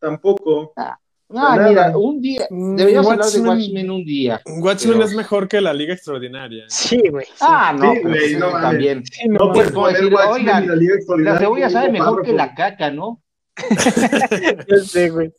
[0.01, 0.73] tampoco.
[0.75, 4.41] Ah, no, mira, un día deberíamos hablar de Watchmen un día.
[4.47, 5.05] Watchmen pero...
[5.05, 6.65] es mejor que la Liga Extraordinaria.
[6.69, 7.27] Sí, güey.
[7.27, 7.33] Sí.
[7.41, 9.05] Ah, no, sí, pues, wey, no también.
[9.05, 13.21] Sí, no, no puedes decir, oigan, la, la cebolla sabe mejor que la caca, ¿no?
[14.69, 15.33] Yo sé, güey.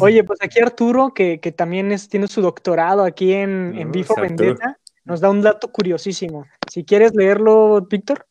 [0.00, 3.92] Oye, pues aquí Arturo, que, que también es, tiene su doctorado aquí en, no, en
[3.92, 6.46] Bifo Vendetta, nos da un dato curiosísimo.
[6.70, 8.26] Si quieres leerlo, Víctor.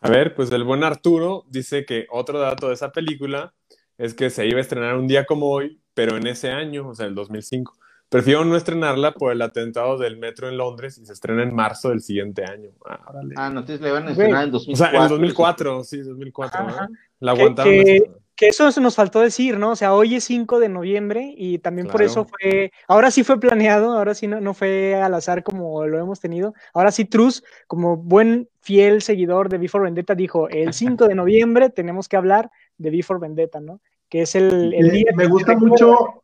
[0.00, 3.54] A ver, pues el buen Arturo dice que otro dato de esa película
[3.96, 6.94] es que se iba a estrenar un día como hoy, pero en ese año, o
[6.94, 7.74] sea, el 2005.
[8.08, 11.90] Prefiero no estrenarla por el atentado del metro en Londres y se estrena en marzo
[11.90, 12.70] del siguiente año.
[12.88, 13.00] Ah,
[13.36, 14.72] ah no, entonces le van a estrenar en 2004.
[14.72, 16.66] O sea, en 2004, sí, 2004.
[16.68, 16.88] ¿no?
[17.20, 17.72] La aguantaron.
[17.72, 18.10] Que, que
[18.46, 19.70] eso se nos faltó decir, ¿no?
[19.70, 21.92] O sea, hoy es 5 de noviembre y también claro.
[21.92, 25.86] por eso fue, ahora sí fue planeado, ahora sí no, no, fue al azar como
[25.86, 26.54] lo hemos tenido.
[26.72, 31.70] Ahora sí, Truz, como buen fiel seguidor de Before Vendetta, dijo, el 5 de noviembre
[31.70, 33.80] tenemos que hablar de Before Vendetta, ¿no?
[34.08, 35.12] Que es el, el día...
[35.16, 36.22] Me gusta mucho,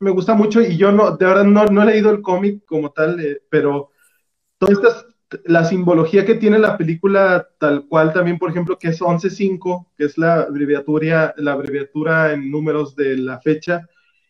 [0.00, 2.90] me gusta mucho y yo no, de verdad no, no he leído el cómic como
[2.90, 3.90] tal, eh, pero
[4.58, 5.13] todas estas
[5.44, 10.04] la simbología que tiene la película, tal cual también, por ejemplo, que es 11.5, que
[10.04, 13.88] es la abreviatura, la abreviatura en números de la fecha,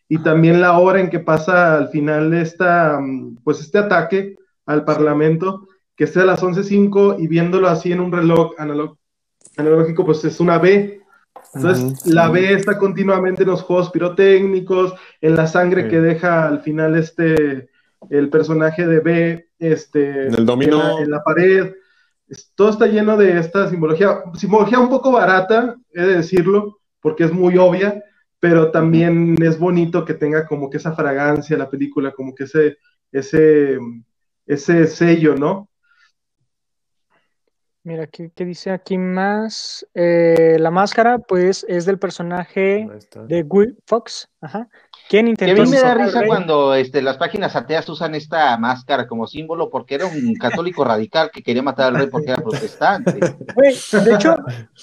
[0.09, 3.01] y también la hora en que pasa al final esta,
[3.43, 4.37] pues este ataque
[4.67, 8.55] al Parlamento, que sea a las 11.05 y viéndolo así en un reloj
[9.57, 11.01] analógico, pues es una B.
[11.55, 16.63] Entonces, la B está continuamente en los juegos pirotécnicos, en la sangre que deja al
[16.63, 17.69] final este,
[18.11, 20.99] el personaje de B, este, en, el dominó.
[20.99, 21.75] En, la, pared.
[22.55, 27.33] todo está lleno de esta simbología, simbología un poco barata, he de decirlo, porque es
[27.33, 28.03] muy obvia,
[28.41, 32.77] pero también es bonito que tenga como que esa fragancia la película, como que ese,
[33.11, 33.79] ese,
[34.47, 35.69] ese sello, ¿no?
[37.87, 39.87] Mira, ¿qué, dice aquí más?
[39.93, 42.89] Eh, la máscara, pues, es del personaje
[43.29, 44.27] de Guy Fox.
[44.41, 44.71] Ajá.
[45.15, 45.55] ¿Quién intentó?
[45.55, 49.29] Que a mí me da risa cuando este, las páginas ateas usan esta máscara como
[49.29, 53.21] símbolo porque era un católico radical que quería matar al rey porque era protestante.
[53.21, 54.35] de hecho,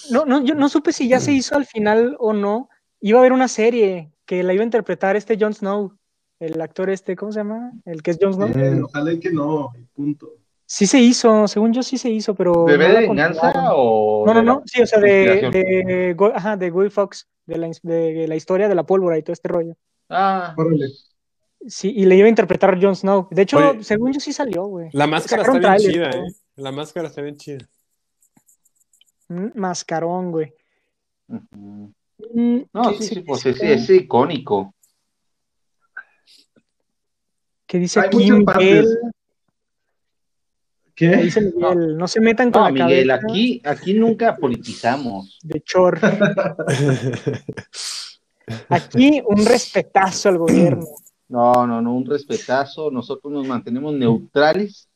[0.09, 2.69] no, no, yo no supe si ya se hizo al final o no.
[3.01, 5.97] Iba a haber una serie que la iba a interpretar este Jon Snow,
[6.39, 7.73] el actor este, ¿cómo se llama?
[7.83, 8.51] El que es Jon Snow.
[8.55, 10.29] Eh, ojalá que no, punto.
[10.65, 12.63] Sí se hizo, según yo sí se hizo, pero.
[12.63, 14.25] ¿Bebé de venganza o.?
[14.25, 18.27] No, no, no, sí, o sea, de, de, ajá, de Guy Fox, de la, de
[18.29, 19.75] la historia de la pólvora y todo este rollo.
[20.11, 20.87] Ah, órale.
[21.67, 23.27] Sí, y le iba a interpretar Jon Snow.
[23.31, 24.89] De hecho, según yo sí salió, güey.
[24.93, 26.27] La máscara está bien chida, ¿eh?
[26.55, 27.69] La máscara está bien chida.
[29.29, 30.53] Mm, mascarón, güey.
[31.27, 34.75] Mm, no, sí, sí, pues es, es, icónico.
[37.65, 38.99] ¿Qué dice aquí Miguel?
[40.93, 41.15] ¿Qué?
[41.15, 43.27] Dice Miguel, no, se metan con no, la Miguel, cabeza.
[43.27, 45.39] aquí, aquí nunca politizamos.
[45.41, 45.99] De chor.
[48.69, 50.85] aquí un respetazo al gobierno.
[51.31, 52.91] No, no, no, un respetazo.
[52.91, 54.89] Nosotros nos mantenemos neutrales.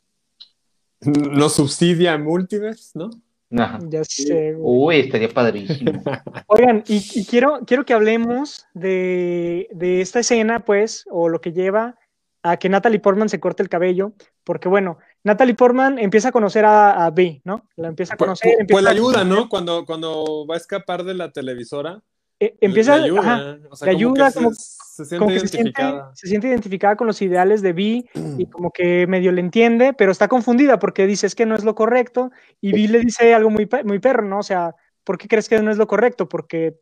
[0.99, 3.09] Nos subsidia Multiverse, ¿no?
[3.57, 3.79] Ajá.
[3.87, 4.53] Ya sé.
[4.53, 4.97] Güey.
[4.97, 5.91] Uy, estaría padrísimo.
[6.47, 11.53] Oigan, y, y, quiero, quiero que hablemos de, de, esta escena, pues, o lo que
[11.53, 11.95] lleva
[12.43, 16.65] a que Natalie Portman se corte el cabello, porque bueno, Natalie Portman empieza a conocer
[16.65, 17.67] a, a B, ¿no?
[17.75, 18.51] La empieza a conocer.
[18.51, 19.49] Pues, empieza pues la a ayuda, ¿no?
[19.49, 22.01] Cuando, cuando va a escapar de la televisora.
[22.39, 25.17] Eh, empieza le ayuda, ajá, o sea, le como ayuda que como, se, se siente
[25.17, 26.11] como que se siente, identificada.
[26.15, 28.13] se siente identificada con los ideales de Vi y
[28.51, 31.75] como que medio le entiende, pero está confundida porque dice es que no es lo
[31.75, 34.39] correcto y Vi le dice algo muy, muy perro, ¿no?
[34.39, 34.75] O sea,
[35.05, 36.27] ¿por qué crees que no es lo correcto?
[36.27, 36.77] Porque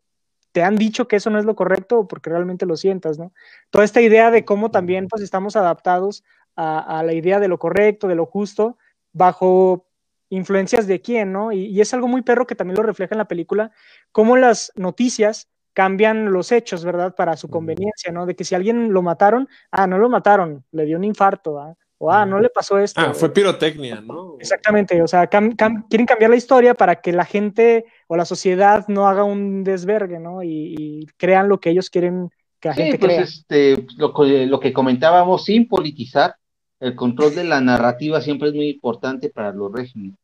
[0.50, 3.32] te han dicho que eso no es lo correcto o porque realmente lo sientas, ¿no?
[3.70, 6.24] Toda esta idea de cómo también pues estamos adaptados
[6.56, 8.76] a, a la idea de lo correcto, de lo justo,
[9.12, 9.86] bajo
[10.34, 11.52] influencias de quién, ¿no?
[11.52, 13.70] Y, y, es algo muy perro que también lo refleja en la película,
[14.12, 17.14] cómo las noticias cambian los hechos, ¿verdad?
[17.14, 18.26] Para su conveniencia, ¿no?
[18.26, 21.74] De que si alguien lo mataron, ah, no lo mataron, le dio un infarto, ¿ah?
[21.98, 23.00] o ah, no le pasó esto.
[23.00, 24.36] Ah, fue pirotecnia, ¿no?
[24.38, 28.24] Exactamente, o sea, cam cam quieren cambiar la historia para que la gente o la
[28.24, 30.42] sociedad no haga un desvergue, ¿no?
[30.42, 32.30] Y, y crean lo que ellos quieren
[32.60, 33.22] que la sí, gente pues crea.
[33.22, 34.12] este, lo,
[34.46, 36.36] lo que comentábamos, sin politizar,
[36.80, 40.18] el control de la narrativa siempre es muy importante para los regímenes.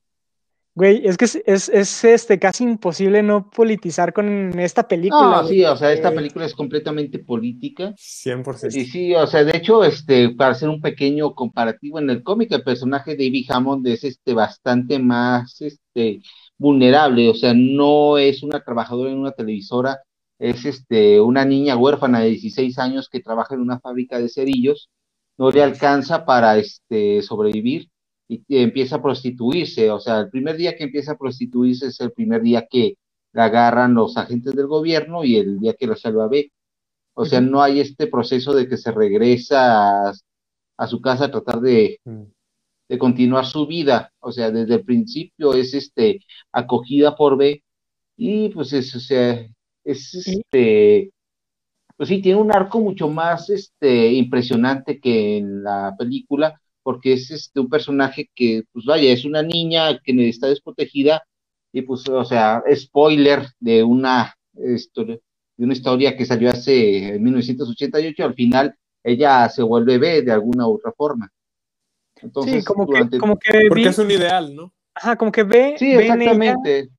[0.74, 5.42] Güey, es que es, es, es, este, casi imposible no politizar con esta película.
[5.42, 7.92] No, sí, o sea, esta película es completamente política.
[7.96, 8.76] 100%.
[8.76, 12.52] Y sí, o sea, de hecho, este, para hacer un pequeño comparativo en el cómic,
[12.52, 16.22] el personaje de Ivy Hammond es este, bastante más este,
[16.56, 19.98] vulnerable, o sea, no es una trabajadora en una televisora,
[20.38, 24.88] es este, una niña huérfana de 16 años que trabaja en una fábrica de cerillos,
[25.36, 27.89] no le alcanza para este, sobrevivir
[28.30, 29.90] y empieza a prostituirse.
[29.90, 32.96] O sea, el primer día que empieza a prostituirse es el primer día que
[33.32, 36.52] la agarran los agentes del gobierno y el día que la salva B.
[37.14, 40.12] O sea, no hay este proceso de que se regresa a,
[40.78, 41.98] a su casa a tratar de,
[42.88, 44.12] de, continuar su vida.
[44.20, 46.20] O sea, desde el principio es este
[46.52, 47.62] acogida por B
[48.16, 49.44] y pues es, o sea,
[49.84, 51.10] es este
[52.00, 57.30] pues sí, tiene un arco mucho más este, impresionante que en la película, porque es
[57.30, 61.22] este, un personaje que, pues vaya, es una niña que está desprotegida,
[61.72, 65.18] y pues, o sea, spoiler de una historia,
[65.56, 68.74] de una historia que salió hace en 1988, al final
[69.04, 71.30] ella se vuelve B de alguna u otra forma.
[72.22, 73.16] Entonces, sí, como, durante...
[73.16, 73.88] que, como que porque vi...
[73.88, 74.72] es un ideal, ¿no?
[74.94, 76.78] Ajá, como que ve, sí, ve exactamente.
[76.78, 76.90] En ella,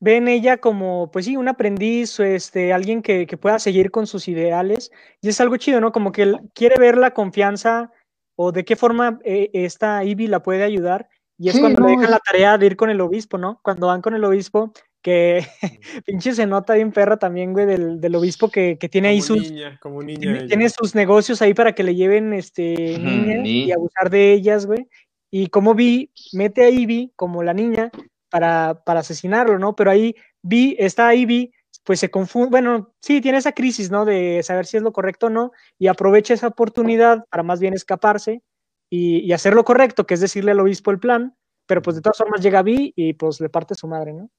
[0.00, 4.06] ve en ella como, pues sí, un aprendiz, este, alguien que, que, pueda seguir con
[4.06, 4.90] sus ideales,
[5.22, 5.92] y es algo chido, ¿no?
[5.92, 7.92] Como que él quiere ver la confianza
[8.36, 11.08] o de qué forma eh, esta Ivy la puede ayudar,
[11.38, 13.60] y es sí, cuando no, le dejan la tarea de ir con el obispo, ¿no?
[13.62, 14.72] Cuando van con el obispo,
[15.02, 15.46] que
[16.06, 19.20] pinche se nota bien perra también, güey, del, del obispo que, que tiene como ahí
[19.20, 19.50] sus...
[19.50, 23.72] Niña, como niña tiene, tiene, sus negocios ahí para que le lleven este, niñas y
[23.72, 24.88] abusar de ellas, güey.
[25.30, 27.90] y como Vi mete a Ivy como la niña
[28.30, 29.76] para, para asesinarlo, ¿no?
[29.76, 31.52] Pero ahí Vi, está Ivy,
[31.84, 34.04] pues se confunde, bueno, sí, tiene esa crisis, ¿no?
[34.04, 37.74] De saber si es lo correcto o no, y aprovecha esa oportunidad para más bien
[37.74, 38.42] escaparse
[38.90, 42.18] y, hacer lo correcto, que es decirle al obispo el plan, pero pues de todas
[42.18, 44.30] formas llega Vi y pues le parte su madre, ¿no?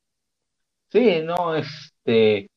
[0.89, 2.49] Sí, no, este,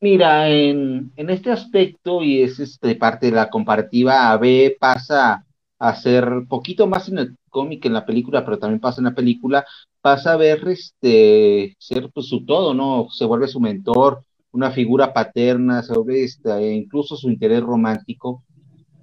[0.00, 5.44] mira, en, este aspecto, y es este parte de la comparativa, B pasa
[5.78, 9.14] a ser poquito más en el cómic en la película, pero también pasa en la
[9.14, 9.64] película,
[10.02, 13.06] pasa a ver este ser pues su todo, ¿no?
[13.10, 18.42] Se vuelve su mentor, una figura paterna, se vuelve este, incluso su interés romántico.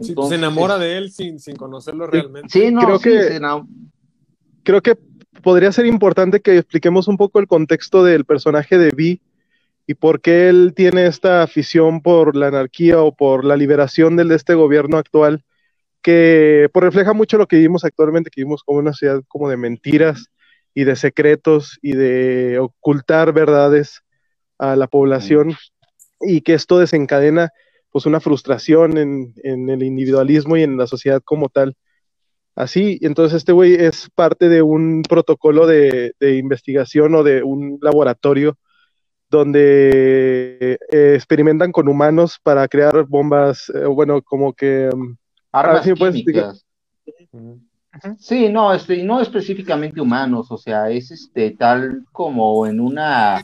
[0.01, 2.49] Sí, Entonces, se enamora de él sin, sin conocerlo realmente.
[2.49, 3.41] Sí, no, Creo sí, que- se
[4.63, 4.97] creo que
[5.41, 9.21] podría ser importante que expliquemos un poco el contexto del personaje de Vi
[9.87, 14.27] y por qué él tiene esta afición por la anarquía o por la liberación del,
[14.27, 15.43] de este gobierno actual,
[16.01, 19.57] que pues, refleja mucho lo que vivimos actualmente, que vivimos como una sociedad como de
[19.57, 20.29] mentiras
[20.79, 24.01] y de secretos y de ocultar verdades
[24.57, 25.57] a la población
[26.21, 27.49] y que esto desencadena
[27.89, 31.75] pues una frustración en, en el individualismo y en la sociedad como tal.
[32.55, 37.77] Así, entonces este güey es parte de un protocolo de, de investigación o de un
[37.81, 38.57] laboratorio
[39.29, 44.89] donde eh, experimentan con humanos para crear bombas, eh, bueno, como que...
[44.93, 45.17] um,
[45.51, 46.65] armas químicas.
[47.33, 47.59] Ujú.
[48.19, 53.43] Sí, no, este, y no específicamente humanos, o sea, es este tal como en una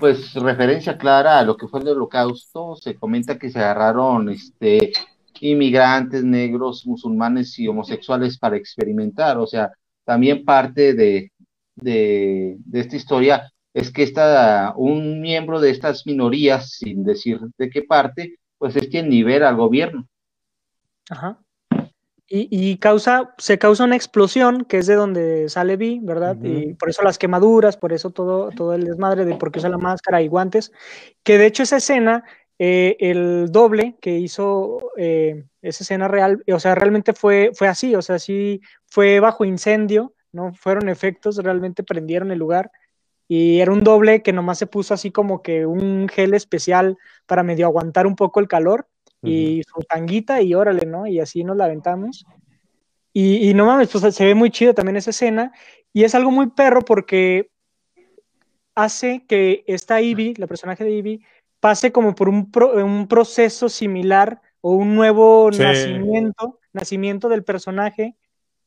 [0.00, 4.92] pues referencia clara a lo que fue el holocausto, se comenta que se agarraron este
[5.40, 9.70] inmigrantes negros, musulmanes y homosexuales para experimentar, o sea,
[10.04, 11.32] también parte de,
[11.76, 17.70] de, de esta historia es que esta, un miembro de estas minorías, sin decir de
[17.70, 20.08] qué parte, pues es quien libera al gobierno.
[21.08, 21.38] Ajá.
[22.30, 26.36] Y, y causa, se causa una explosión, que es de donde sale Vi, ¿verdad?
[26.42, 29.70] Y por eso las quemaduras, por eso todo, todo el desmadre de por qué usa
[29.70, 30.70] la máscara y guantes.
[31.22, 32.24] Que de hecho esa escena,
[32.58, 37.94] eh, el doble que hizo eh, esa escena real, o sea, realmente fue, fue así,
[37.94, 40.52] o sea, sí fue bajo incendio, ¿no?
[40.52, 42.70] Fueron efectos, realmente prendieron el lugar.
[43.26, 47.42] Y era un doble que nomás se puso así como que un gel especial para
[47.42, 48.86] medio aguantar un poco el calor
[49.22, 51.06] y su tanguita y órale, ¿no?
[51.06, 52.24] Y así nos la aventamos.
[53.12, 55.52] Y, y no mames, pues se ve muy chido también esa escena
[55.92, 57.50] y es algo muy perro porque
[58.74, 61.24] hace que esta Ivy, la personaje de Ivy,
[61.60, 65.62] pase como por un, pro- un proceso similar o un nuevo Sí.
[65.62, 68.14] nacimiento, nacimiento del personaje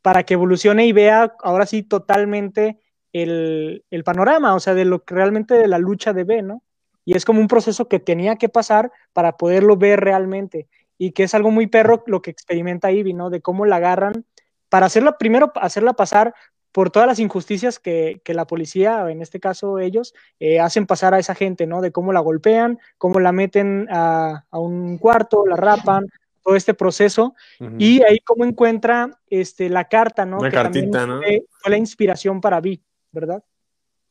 [0.01, 2.79] para que evolucione y vea ahora sí totalmente
[3.13, 6.63] el, el panorama, o sea, de lo que realmente de la lucha de B, ¿no?
[7.05, 10.67] Y es como un proceso que tenía que pasar para poderlo ver realmente.
[10.97, 13.29] Y que es algo muy perro lo que experimenta Ivy, ¿no?
[13.29, 14.25] De cómo la agarran
[14.69, 16.33] para hacerla, primero hacerla pasar
[16.71, 21.13] por todas las injusticias que, que la policía, en este caso ellos, eh, hacen pasar
[21.13, 21.81] a esa gente, ¿no?
[21.81, 26.07] De cómo la golpean, cómo la meten a, a un cuarto, la rapan,
[26.41, 27.35] todo este proceso.
[27.77, 30.39] Y ahí cómo encuentra este, la carta, ¿no?
[30.39, 31.21] Una que también cartita, ¿no?
[31.49, 32.81] fue la inspiración para Vi,
[33.11, 33.43] ¿verdad?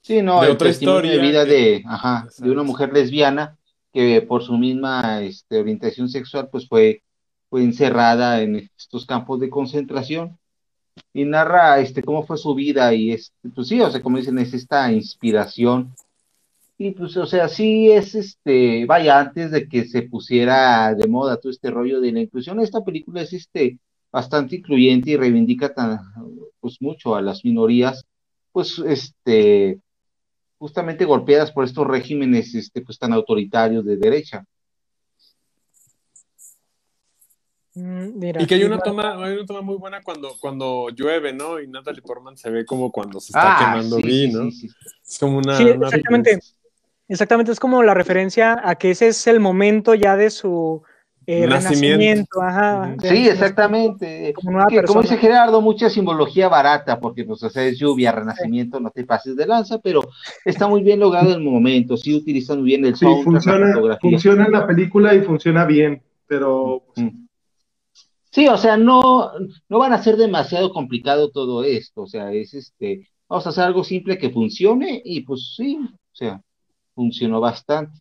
[0.02, 2.52] Sí, no, De el otra testimonio de historia vida de, ajá, de Exacto.
[2.52, 3.56] una mujer lesbiana
[3.92, 7.02] que por su misma este, orientación sexual pues fue,
[7.48, 10.38] fue encerrada en estos campos de concentración
[11.12, 14.38] y narra este cómo fue su vida y es, pues sí, o sea, como dicen,
[14.38, 15.92] es esta inspiración
[16.78, 21.36] y pues, o sea, sí es este, vaya, antes de que se pusiera de moda
[21.36, 23.78] todo este rollo de la inclusión, esta película es este
[24.10, 26.00] bastante incluyente y reivindica tan,
[26.58, 28.06] pues mucho a las minorías,
[28.50, 29.78] pues este
[30.60, 34.44] justamente golpeadas por estos regímenes este, pues, tan autoritarios de derecha.
[37.74, 41.32] Mm, mira, Y que hay una toma, hay una toma muy buena cuando, cuando llueve,
[41.32, 41.58] ¿no?
[41.60, 44.50] Y Natalie Portman se ve como cuando se está Ah, quemando sí, Vi, ¿no?
[44.50, 44.68] sí, sí.
[45.02, 46.38] Es como una, Sí, exactamente.
[47.08, 50.82] Exactamente, es como la referencia a que ese es el momento ya de su
[51.26, 51.56] eh, Nacimiento.
[52.38, 52.42] renacimiento.
[52.42, 54.32] Ajá, de Sí, exactamente.
[54.34, 55.02] como nueva Que, como persona.
[55.02, 59.36] dice Gerardo, mucha simbología barata, porque pues, o sea, es lluvia, renacimiento, no te pases
[59.36, 60.00] de lanza, pero
[60.44, 63.72] está muy bien logrado el momento, sí utilizan muy bien el Sí, soundtrack, la funciona,
[63.74, 64.10] fotografía.
[64.10, 67.26] funciona en la película y funciona bien, pero Mm.
[68.32, 69.30] Sí, o sea, no,
[69.68, 73.64] no van a ser demasiado complicado todo esto, o sea, es este, vamos a hacer
[73.64, 76.40] algo simple que funcione y pues sí, o sea,
[76.94, 77.98] funcionó bastante.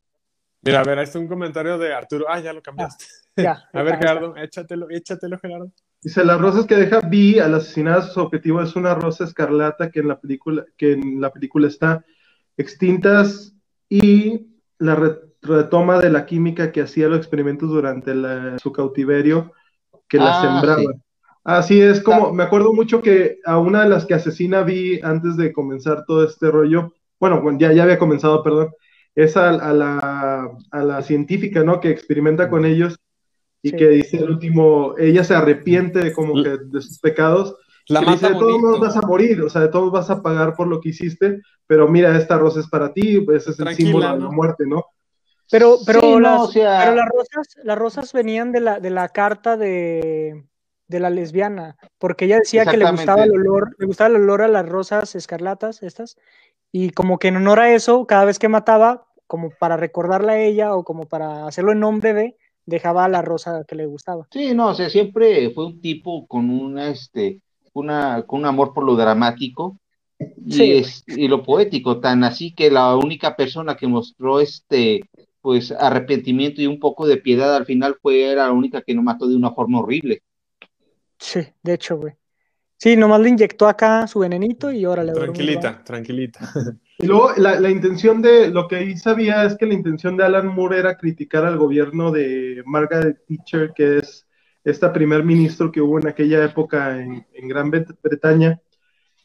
[0.62, 2.26] Mira, a ver, ahí está un comentario de Arturo.
[2.30, 3.06] Ah, ya lo cambiaste.
[3.38, 3.98] Ya, A ver.
[3.98, 5.72] Gerardo, échatelo, échatelo, Gerardo.
[6.02, 9.90] Dice, las rosas que deja Vi al asesinar a su objetivo es una rosa escarlata
[9.92, 12.06] que en la película, que en la película está
[12.58, 13.54] extintas
[13.90, 14.48] y
[14.78, 19.54] la re- retoma de la química que hacía los experimentos durante la- su cautiverio,
[20.08, 20.80] que la Ah, sembraba.
[20.82, 20.88] sí.
[21.44, 25.36] Así es como, me acuerdo mucho que a una de las que asesina vi antes
[25.38, 28.70] de comenzar todo este rollo, bueno, ya, ya había comenzado, perdón,
[29.24, 31.80] es a, a, la, a la científica, ¿no?
[31.80, 32.98] Que experimenta con ellos
[33.62, 33.76] y Sí.
[33.76, 37.56] que dice el último, ella se arrepiente de como que de sus pecados.
[37.88, 40.54] La dice, de todos modos vas a morir, o sea, de todos vas a pagar
[40.56, 44.06] por lo que hiciste, pero mira, esta rosa es para ti, ese es el símbolo
[44.06, 44.32] de la ¿no?
[44.32, 44.86] muerte, ¿no?
[45.52, 48.80] Pero, pero, Sí, no, las, o sea- pero las rosas, las rosas venían de la,
[48.80, 50.46] de la carta de,
[50.88, 54.44] de la lesbiana, porque ella decía que le gustaba el olor, le gustaba el olor
[54.44, 56.16] a las rosas escarlatas, estas,
[56.72, 60.40] y como que en honor a eso, cada vez que mataba, como para recordarla a
[60.42, 64.28] ella o como para hacerlo en nombre de, dejaba la rosa que le gustaba.
[64.32, 67.40] Sí, no, o sea, siempre fue un tipo con una, este,
[67.74, 69.78] una, con un amor por lo dramático
[70.20, 70.72] y, Sí.
[70.74, 75.02] es- y lo poético, tan así que la única persona que mostró este,
[75.42, 79.28] pues, arrepentimiento y un poco de piedad al final fue la única que no mató
[79.28, 80.24] de una forma horrible.
[81.20, 82.14] Sí, de hecho, güey.
[82.78, 85.12] Sí, nomás le inyectó acá su venenito y órale.
[85.12, 86.40] a dormir, Tranquilita, tranquilita.
[87.02, 90.26] Y luego la, la intención de, lo que ahí sabía es que la intención de
[90.26, 94.28] Alan Moore era criticar al gobierno de Margaret Thatcher, que es
[94.66, 98.60] esta primer ministro que hubo en aquella época en, en Gran Bre- Bretaña,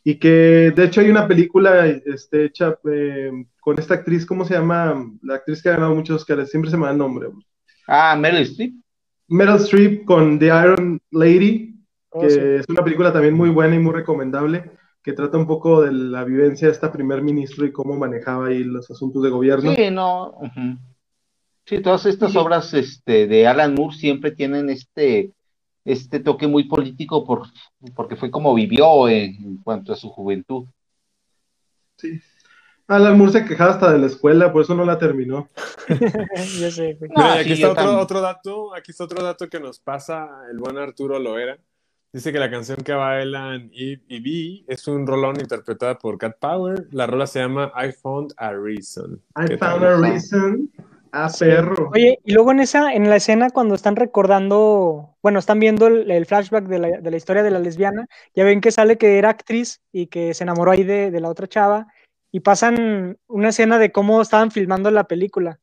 [0.04, 4.54] y que de hecho hay una película este, hecha eh, con esta actriz, ¿cómo se
[4.54, 5.10] llama?
[5.22, 7.28] La actriz que ha ganado muchos Oscars, siempre se me da el nombre.
[7.88, 8.74] Ah, Meryl Streep.
[9.28, 11.70] Meryl Streep con The Iron Lady,
[12.16, 12.38] Oh, que sí.
[12.38, 14.70] es una película también muy buena y muy recomendable,
[15.04, 18.64] que trata un poco de la vivencia de esta primer ministro y cómo manejaba ahí
[18.64, 19.74] los asuntos de gobierno.
[19.74, 20.32] Sí, no.
[21.66, 22.38] Sí, todas estas Sí.
[22.38, 25.30] obras este, de Alan Moore siempre tienen este,
[25.84, 27.42] este toque muy político por,
[27.94, 30.64] porque fue como vivió en, en cuanto a su juventud.
[31.98, 32.18] Sí.
[32.86, 35.48] Alan Moore se quejaba hasta de la escuela, por eso no la terminó.
[36.58, 36.96] ya sé.
[37.00, 39.80] No, Mira, aquí sí, está yo otro, otro dato, aquí está otro dato que nos
[39.80, 41.58] pasa el buen Arturo Loera.
[42.14, 46.36] Dice que la canción que bailan Eve y B es un rolón interpretada por Cat
[46.38, 46.86] Power.
[46.92, 49.20] La rola se llama I Found a Reason.
[49.36, 49.84] I ¿Qué found tal?
[49.84, 50.70] a reason.
[51.10, 51.90] Ah, perro.
[51.92, 56.08] Oye, y luego en esa, en la escena cuando están recordando, bueno, están viendo el,
[56.08, 59.18] el flashback de la, de la historia de la lesbiana, ya ven que sale que
[59.18, 61.88] era actriz y que se enamoró ahí de, de la otra chava,
[62.30, 65.58] y pasan una escena de cómo estaban filmando la película.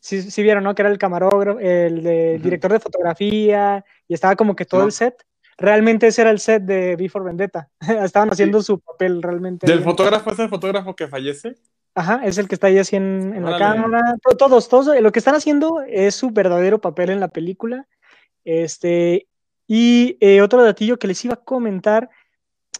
[0.00, 0.74] Sí, sí vieron, ¿no?
[0.74, 4.86] Que era el camarógrafo, el de- director de fotografía, y estaba como que todo No.
[4.86, 5.14] el set.
[5.58, 7.68] Realmente ese era el set de Before Vendetta.
[8.04, 9.66] Estaban haciendo su papel realmente.
[9.66, 11.56] ¿Del fotógrafo es el fotógrafo que fallece?
[11.94, 14.14] Ajá, es el que está ahí así en, en la cámara.
[14.22, 17.88] To- Todos, todos, eh, lo que están haciendo es su verdadero papel en la película.
[18.44, 19.26] Este,
[19.66, 22.08] y eh, otro datillo que les iba a comentar.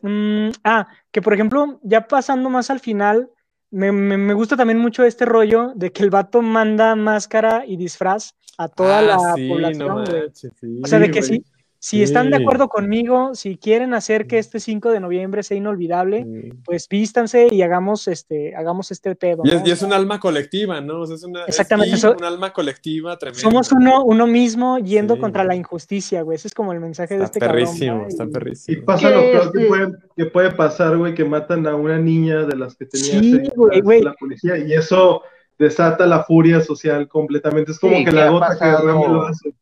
[0.02, 3.28] mm, ah, que por ejemplo, ya pasando más al final,
[3.70, 7.76] me, me- me gusta también mucho este rollo de que el vato manda máscara y
[7.76, 10.12] disfraz a toda Ah, la sí, población, no güey.
[10.22, 11.44] manches, sí, O sea, de que güey.
[11.80, 16.24] Si, están de acuerdo conmigo, si quieren hacer que este 5 de noviembre sea inolvidable,
[16.24, 16.50] Sí.
[16.64, 19.42] pues vístanse y hagamos este, hagamos este pedo.
[19.44, 19.54] Y ¿no?
[19.58, 21.00] es, y es un alma colectiva, ¿no?
[21.02, 23.40] O sea, es una, es Exactamente, y eso- un alma colectiva tremenda.
[23.42, 25.20] Somos uno, uno mismo yendo Sí.
[25.20, 26.36] contra la injusticia, güey.
[26.36, 27.64] Ese es como el mensaje de este cabrón.
[27.64, 28.84] perrísimo, está Y- Y perrísimo.
[28.84, 31.76] pasa ¿Qué lo peor es que de- puede, que puede pasar, güey, que matan a
[31.76, 33.20] una niña de las que tenía
[33.54, 34.02] güey, la- güey.
[34.02, 35.22] la policía, y eso
[35.58, 37.72] desata la furia social completamente.
[37.72, 39.52] Es como Sí, que ¿qué la gota que derrama lo hace.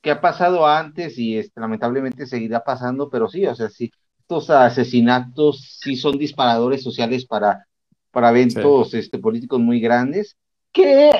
[0.00, 3.90] Que ha pasado antes y este, lamentablemente seguirá pasando, pero sí, o sea, sí,
[4.20, 7.66] estos asesinatos sí son disparadores sociales para,
[8.10, 10.36] para eventos este, políticos muy grandes,
[10.72, 11.10] que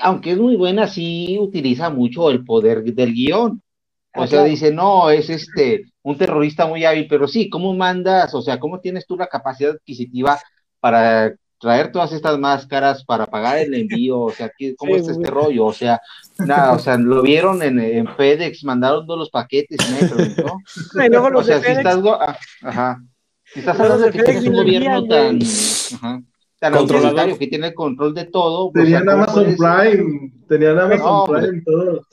[0.00, 3.62] aunque es muy buena, sí utiliza mucho el poder del guion.
[4.16, 8.32] O sea, dice, no, es este un terrorista muy hábil, pero sí, ¿cómo mandas?
[8.34, 10.38] O sea, ¿cómo tienes tú la capacidad adquisitiva
[10.78, 11.34] para
[11.64, 14.20] traer todas estas máscaras, para pagar el envío?
[14.20, 15.64] O sea, ¿qué- ¿cómo Sí, está este rollo?
[15.66, 16.00] O sea,
[16.38, 20.58] nada, o sea, lo vieron en, en FedEx, mandaron todos los paquetes, preguntó.
[21.04, 23.02] Y luego O sea, de si FedEx, estás, ah, ajá.
[23.52, 25.38] Si estás Los hablando de que FedEx tienes un gobierno tan,
[25.96, 26.22] ajá,
[26.60, 27.06] tan Controlador.
[27.08, 30.78] autoritario que tiene el control de todo, pues, o sea, Tenían ¿cómo Amazon Prime, tenían
[30.78, 31.24] Amazon No.
[31.26, 32.06] Prime todos.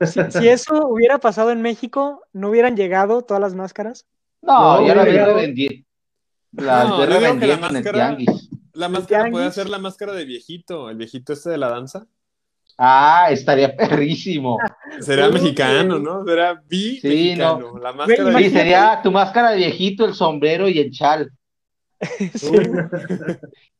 [0.00, 4.04] si, si eso hubiera pasado en México, ¿no hubieran llegado todas las máscaras?
[4.42, 5.12] No, No, ya la güey.
[5.16, 5.86] vi revendiendo.
[6.52, 8.48] La No, revendiendo en el tianguis.
[8.76, 12.06] La máscara puede ser la máscara de viejito, el viejito este de la danza.
[12.78, 14.58] Ah, estaría perrísimo.
[15.00, 15.32] Será Sí.
[15.32, 16.24] mexicano, ¿no?
[16.26, 17.78] Será bi Sí, mexicano.
[17.78, 21.30] La máscara de Sí, sería tu máscara de viejito, el sombrero y el chal.
[22.34, 22.50] Sí.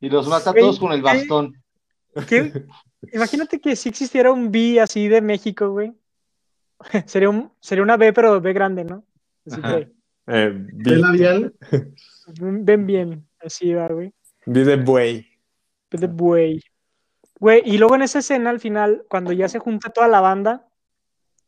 [0.01, 1.53] Y los mata a todos con el bastón.
[2.27, 2.65] ¿Qué?
[3.13, 5.93] Imagínate que si existiera un B así de México, güey.
[7.07, 9.05] Sería, un, sería una B, pero B grande, ¿no?
[9.47, 9.93] Así que
[10.29, 11.55] Eh, bi, ¿El labial?
[12.41, 14.13] ven bien, así va, güey.
[14.47, 15.27] De buey.
[15.91, 16.63] De buey.
[17.39, 20.67] Güey, y luego en esa escena, al final, cuando ya se junta toda la banda,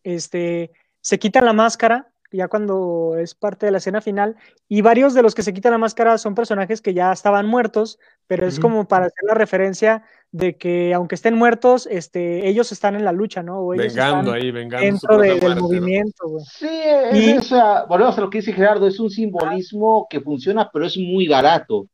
[0.05, 0.71] este,
[1.01, 4.37] se quitan la máscara ya cuando es parte de la escena final,
[4.69, 7.99] y varios de los que se quitan la máscara son personajes que ya estaban muertos,
[8.27, 12.97] pero es como para hacer la referencia de que aunque estén muertos, este, ellos están
[12.97, 13.61] en la lucha, ¿no?
[13.61, 16.45] O ellos Vengando están ahí, vengando dentro de- del movimiento, güey.
[16.53, 20.21] Sí, es, Y- o sea, volvemos a lo que dice Gerardo, es un simbolismo que
[20.21, 21.87] funciona, pero es muy barato.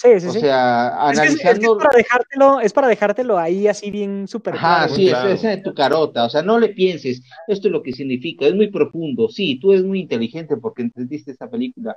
[0.00, 0.40] Sí, sí, O sí.
[0.40, 1.76] sea, Es que es- es, analizando.
[1.78, 4.94] para dejártelo, es para dejártelo ahí así bien súper Ajá, claro.
[4.94, 5.28] sí, claro.
[5.28, 8.54] es, es tu carota, o sea, no le pienses, esto es lo que significa, es
[8.54, 11.96] muy profundo, sí, tú eres muy inteligente porque entendiste esta película.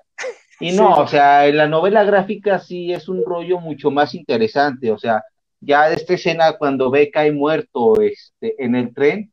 [0.59, 0.77] Y Sí.
[0.77, 4.97] no, o sea, en la novela gráfica sí es un rollo mucho más interesante, o
[4.97, 5.23] sea,
[5.61, 9.31] ya de esta escena cuando ve cae muerto este, en el tren,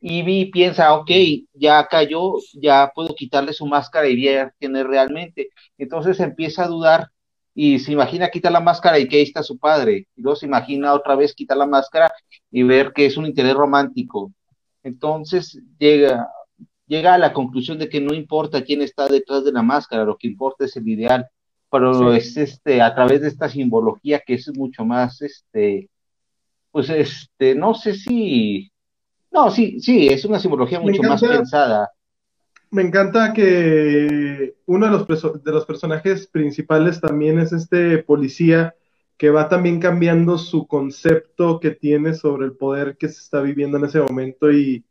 [0.00, 1.10] y vi piensa, ok,
[1.52, 5.48] ya cayó, ya puedo quitarle su máscara y ver quién es realmente.
[5.76, 7.08] Entonces empieza a dudar
[7.58, 10.06] y se imagina quitar la máscara y que ahí está su padre.
[10.14, 12.12] Y luego se imagina otra vez quitar la máscara
[12.50, 14.30] y ver que es un interés romántico.
[14.82, 16.28] Entonces llega,
[16.86, 20.18] llega a la conclusión de que no importa quién está detrás de la máscara, lo
[20.18, 21.26] que importa es el ideal.
[21.70, 22.18] Pero Sí.
[22.18, 25.88] es este, a través de esta simbología que es mucho más, este,
[26.70, 28.70] pues este, no sé si,
[29.32, 31.90] no, sí, sí, es una simbología mucho más pensada.
[32.76, 38.74] Me encanta que uno de los, de los personajes principales también es este policía
[39.16, 43.78] que va también cambiando su concepto que tiene sobre el poder que se está viviendo
[43.78, 44.84] en ese momento y,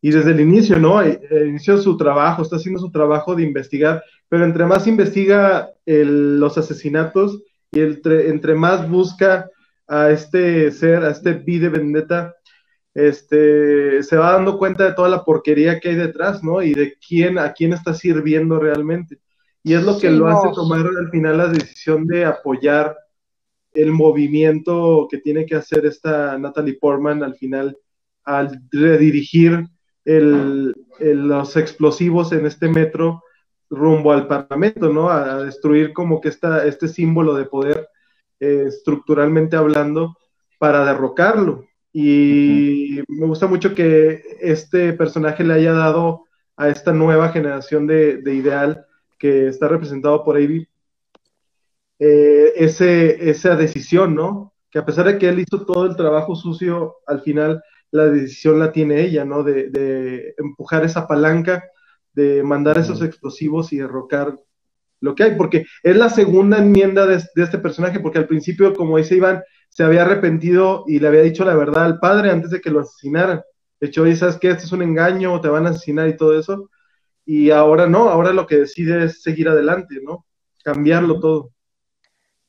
[0.00, 1.02] y desde el inicio, ¿no?
[1.02, 5.68] Eh, eh, Inició su trabajo, está haciendo su trabajo de investigar, pero entre más investiga
[5.84, 9.50] el- los asesinatos y entre, más busca
[9.88, 12.36] a este ser, a este V de Vendetta,
[12.94, 16.62] este, se va dando cuenta de toda la porquería que hay detrás, ¿no?
[16.62, 19.18] Y de quién, a quién está sirviendo realmente.
[19.64, 20.36] Y es lo que Sí, lo no.
[20.36, 22.96] hace tomar al final la decisión de apoyar
[23.74, 27.78] el movimiento que tiene que hacer esta Natalie Portman al final
[28.24, 29.66] al redirigir
[30.04, 33.22] el- el- los explosivos en este metro
[33.70, 35.08] rumbo al Parlamento, ¿no?
[35.08, 37.88] A, a destruir como que esta, este símbolo de poder
[38.40, 40.16] eh, estructuralmente hablando
[40.58, 41.64] para derrocarlo.
[41.92, 46.24] Y me gusta mucho que este personaje le haya dado
[46.56, 48.86] a esta nueva generación de, de ideal
[49.18, 50.66] que está representado por Avi
[51.98, 54.54] eh, ese, esa decisión, ¿no?
[54.70, 58.58] Que a pesar de que él hizo todo el trabajo sucio, al final la decisión
[58.58, 59.42] la tiene ella, ¿no?
[59.42, 61.62] De, de empujar esa palanca,
[62.14, 64.36] de mandar esos explosivos y derrocar
[65.00, 68.74] lo que hay, porque es la segunda enmienda de, de este personaje, porque al principio,
[68.74, 69.42] como dice Iván,
[69.72, 72.80] se había arrepentido y le había dicho la verdad al padre antes de que lo
[72.80, 73.42] asesinaran.
[73.80, 74.50] De hecho, oye, ¿sabes qué?
[74.50, 76.68] Esto es un engaño, te van a asesinar y todo eso.
[77.24, 80.26] Y ahora no, ahora lo que decide es seguir adelante, ¿no?
[80.62, 81.50] Cambiarlo todo.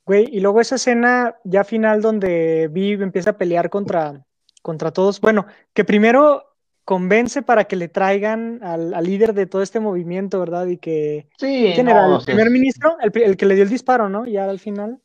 [0.05, 4.26] Güey, y luego esa escena ya final donde Viv empieza a pelear contra,
[4.61, 5.21] contra todos.
[5.21, 6.43] Bueno, que primero
[6.84, 10.67] convence para que le traigan al, al líder de todo este movimiento, ¿verdad?
[10.67, 11.30] Y que.
[11.38, 12.05] Sí, ¿Quién no, era?
[12.05, 12.97] ¿El o sea, primer ministro?
[12.99, 14.26] El, el que le dio el disparo, ¿no?
[14.26, 14.99] Ya al final.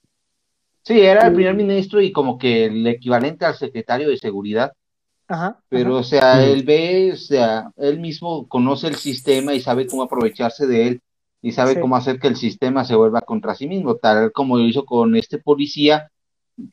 [0.89, 4.73] Sí, era el primer ministro y como que el equivalente al secretario de seguridad,
[5.29, 5.61] Ajá.
[5.69, 5.99] pero ajá.
[6.01, 10.67] o sea, él ve, o sea, él mismo conoce el sistema y sabe cómo aprovecharse
[10.67, 11.01] de él
[11.43, 11.81] y sabe Sí.
[11.81, 15.15] cómo hacer que el sistema se vuelva contra sí mismo, tal como lo hizo con
[15.15, 16.11] este policía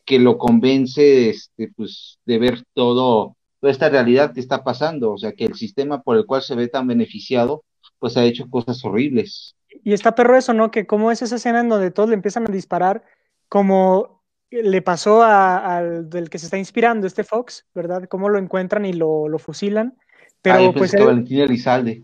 [0.06, 5.18] que lo convence, este, pues, de ver todo, toda esta realidad que está pasando, o
[5.18, 7.64] sea, que el sistema por el cual se ve tan beneficiado,
[8.00, 9.56] pues ha hecho cosas horribles.
[9.84, 10.72] Y está perro eso, ¿no?
[10.72, 13.04] Que cómo es esa escena en donde todos le empiezan a disparar,
[13.50, 18.04] como le pasó a- al del que se está inspirando, este Fox, ¿verdad?
[18.10, 19.96] Cómo lo encuentran y lo, lo fusilan.
[20.42, 22.04] Pero yo pues él Valentín Elizalde.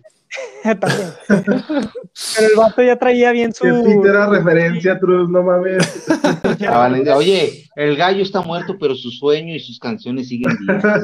[0.64, 1.10] también.
[1.28, 3.66] Pero el vato ya traía bien su.
[4.06, 6.08] Era referencia, Truz, no mames.
[6.68, 10.84] Ah, Valentín- Oye, el gallo está muerto, pero su sueño y sus canciones siguen vivas.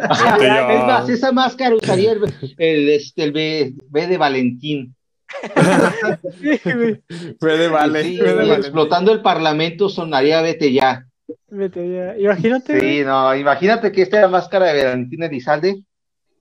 [0.00, 2.20] Es más, esa máscara usaría el,
[2.58, 4.94] el, este, el B, B de Valentín.
[6.40, 7.02] Sí, güey.
[7.38, 8.02] Fue de vale.
[8.02, 11.04] Sí, explotando el parlamento sonaría Vete ya.
[11.48, 12.16] Vete ya.
[12.18, 12.80] Imagínate.
[12.80, 15.82] Sí, no, imagínate que esta es la máscara de Valentín Elizalde.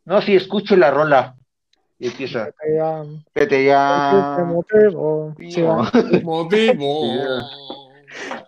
[0.06, 1.36] No, sí, escuche la rola.
[2.00, 3.04] Y empieza, vete ya.
[3.34, 4.38] Vete ya.
[4.46, 5.34] Motivo.
[6.24, 7.04] Motivo.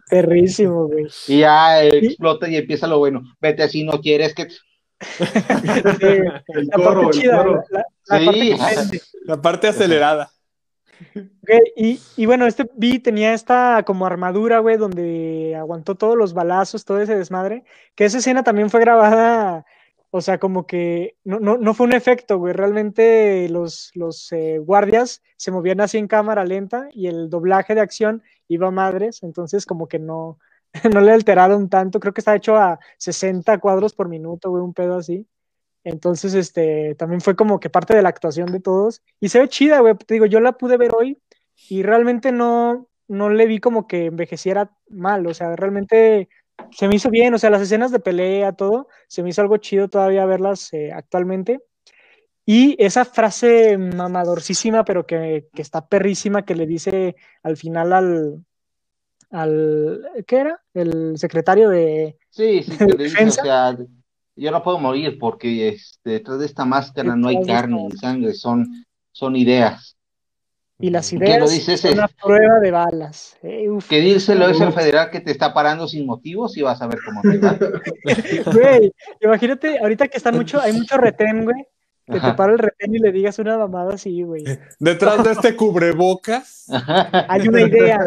[0.09, 1.07] Perrísimo, güey.
[1.27, 3.21] Y ya explota y empieza lo bueno.
[3.41, 4.47] Vete si no quieres que.
[4.99, 6.05] Sí.
[6.47, 7.63] El La coro, parte el chida, coro.
[7.71, 7.85] la, la
[8.17, 8.25] Sí.
[8.25, 9.01] parte que vende.
[9.25, 10.31] La parte acelerada.
[11.75, 17.01] Y bueno, este B tenía esta como armadura, güey, donde aguantó todos los balazos, todo
[17.01, 17.63] ese desmadre.
[17.95, 19.65] Que esa escena también fue grabada,
[20.11, 22.53] o sea, como que no, no, no fue un efecto, güey.
[22.53, 27.81] Realmente los, los eh, guardias se movían así en cámara lenta y el doblaje de
[27.81, 30.39] acción iba a madres, entonces como que no,
[30.93, 31.99] no le alteraron tanto.
[31.99, 35.27] Creo que está hecho a 60 cuadros por minuto, güey, un pedo así.
[35.83, 39.01] Entonces, este, también fue como que parte de la actuación de todos.
[39.19, 39.95] Y se ve chida, güey.
[39.95, 41.21] Te digo, yo la pude ver hoy
[41.69, 45.25] y realmente no, no le vi como que envejeciera mal.
[45.27, 46.29] O sea, realmente
[46.71, 47.33] se me hizo bien.
[47.33, 50.91] O sea, las escenas de pelea, todo, se me hizo algo chido todavía verlas eh,
[50.93, 51.59] actualmente.
[52.45, 58.45] Y esa frase mamadorcísima, pero que, que, está perrísima, que le dice al final al,
[59.29, 60.63] al ¿qué era?
[60.73, 62.17] El secretario de...
[62.31, 63.77] Sí, sí, que le dice, o sea,
[64.39, 68.33] yo no puedo morir porque este, detrás de esta máscara no hay carne ni sangre,
[68.33, 68.67] son,
[69.11, 69.97] son ideas.
[70.81, 73.37] Y las ideas son una prueba de balas.
[73.43, 76.81] Eh, uf, que díselo es el federal que te está parando sin motivos y vas
[76.81, 77.57] a ver cómo te va.
[78.53, 81.67] Güey, imagínate, ahorita que están mucho, hay mucho retén, güey.
[82.05, 82.31] Que Ajá.
[82.31, 84.43] te para el retén y le digas una mamada así, güey.
[84.79, 86.65] Detrás de este cubrebocas
[87.27, 87.99] hay una idea.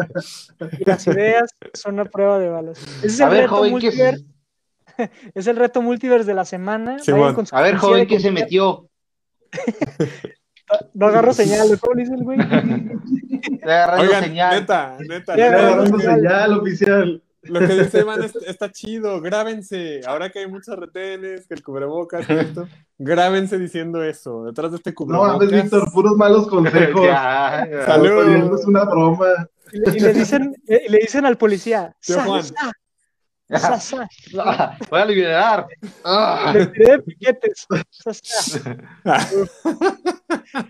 [0.79, 2.81] Y las ideas son una prueba de balas.
[2.97, 4.25] Ese es el a ver, reto joven, multiverse.
[5.35, 6.99] es el reto multiverse de la semana.
[6.99, 7.35] Sí, Vayan bueno.
[7.35, 8.87] con su A ver, joven, ¿qué se metió?
[10.93, 12.39] No agarro señal, ¿cómo le dice el güey?
[13.59, 14.55] Está agarrando Oigan, señal.
[14.59, 15.37] neta, neta.
[15.37, 17.23] Ya, Agarrando señal oficial.
[17.43, 19.99] Lo que dice Iván es- está chido, grábense.
[20.07, 22.67] Ahora que hay muchos retenes, que el cubrebocas esto,
[22.97, 24.45] grábense diciendo eso.
[24.45, 25.33] Detrás de este No cubrebocas.
[25.33, 27.03] mames, Víctor, puros malos consejos.
[27.05, 27.85] Ya, ya.
[27.85, 28.57] Salud.
[28.57, 29.27] Es una broma.
[29.73, 32.43] Y le, y le dicen, y le dicen al policía, Tío "Sa, Juan.
[33.59, 34.07] Sa, sa, sa".
[34.39, 35.67] Ah, Voy a liberar.
[36.03, 36.51] Ah.
[36.55, 37.67] Le tiré de piquetes.
[37.89, 38.79] Sa, sa.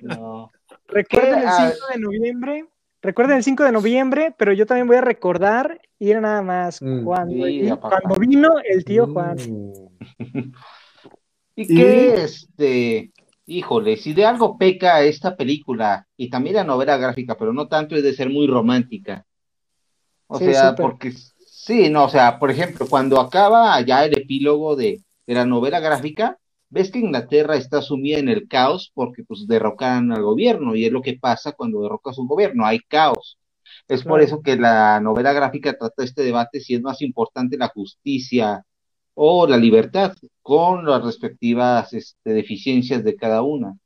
[0.02, 0.52] No.
[0.88, 1.72] Recuerden el Ah.
[1.74, 2.66] 5 de noviembre.
[3.02, 7.04] Recuerden el 5 de noviembre, pero yo también voy a recordar ir nada más Mm.
[7.04, 8.00] cuando, Sí, papá.
[8.02, 9.38] cuando vino el tío Juan.
[9.38, 9.74] Mm.
[11.56, 11.76] Y ¿Y?
[11.78, 13.12] que, este,
[13.46, 17.96] híjole, si de algo peca esta película, y también la novela gráfica, pero no tanto
[17.96, 19.24] es de ser muy romántica.
[20.26, 20.82] O Sí, sea, súper.
[20.84, 21.14] porque,
[21.66, 25.80] sí, no, o sea, por ejemplo, cuando acaba ya el epílogo de, de la novela
[25.80, 26.38] gráfica,
[26.70, 30.92] ves que Inglaterra está sumida en el caos porque pues derrocan al gobierno, y es
[30.92, 33.38] lo que pasa cuando derrocas un gobierno, hay caos.
[33.88, 37.68] Es por eso que la novela gráfica trata este debate si es más importante la
[37.70, 38.66] justicia
[39.14, 43.78] o la libertad, con las respectivas este, deficiencias de cada una.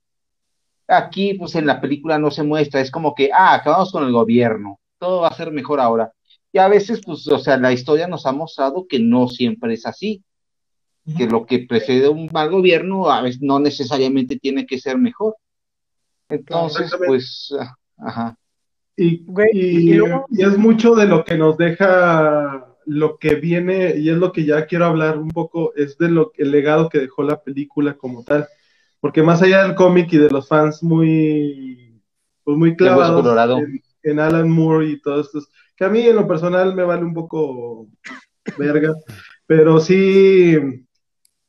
[0.87, 4.13] Aquí, pues en la película no se muestra, es como que, ah, acabamos con el
[4.13, 6.13] gobierno, todo va a ser mejor ahora.
[6.57, 9.85] Y a veces, pues, o sea, la historia nos ha mostrado que no siempre es
[9.85, 10.23] así,
[11.15, 15.35] que lo que precede un mal gobierno a veces no necesariamente tiene que ser mejor.
[16.27, 18.37] Entonces, pues, ah, ajá.
[18.95, 19.99] Y, y-
[20.39, 24.65] es mucho de lo que nos deja lo que viene, y es lo que ya
[24.65, 28.47] quiero hablar un poco, es de lo el legado que dejó la película como tal.
[28.99, 32.01] Porque más allá del cómic y de los fans muy,
[32.43, 33.23] pues muy clavados
[33.59, 35.39] en, en Alan Moore y todo esto,
[35.77, 37.87] que a mí en lo personal me vale un poco
[38.57, 38.93] verga,
[39.45, 40.57] pero sí,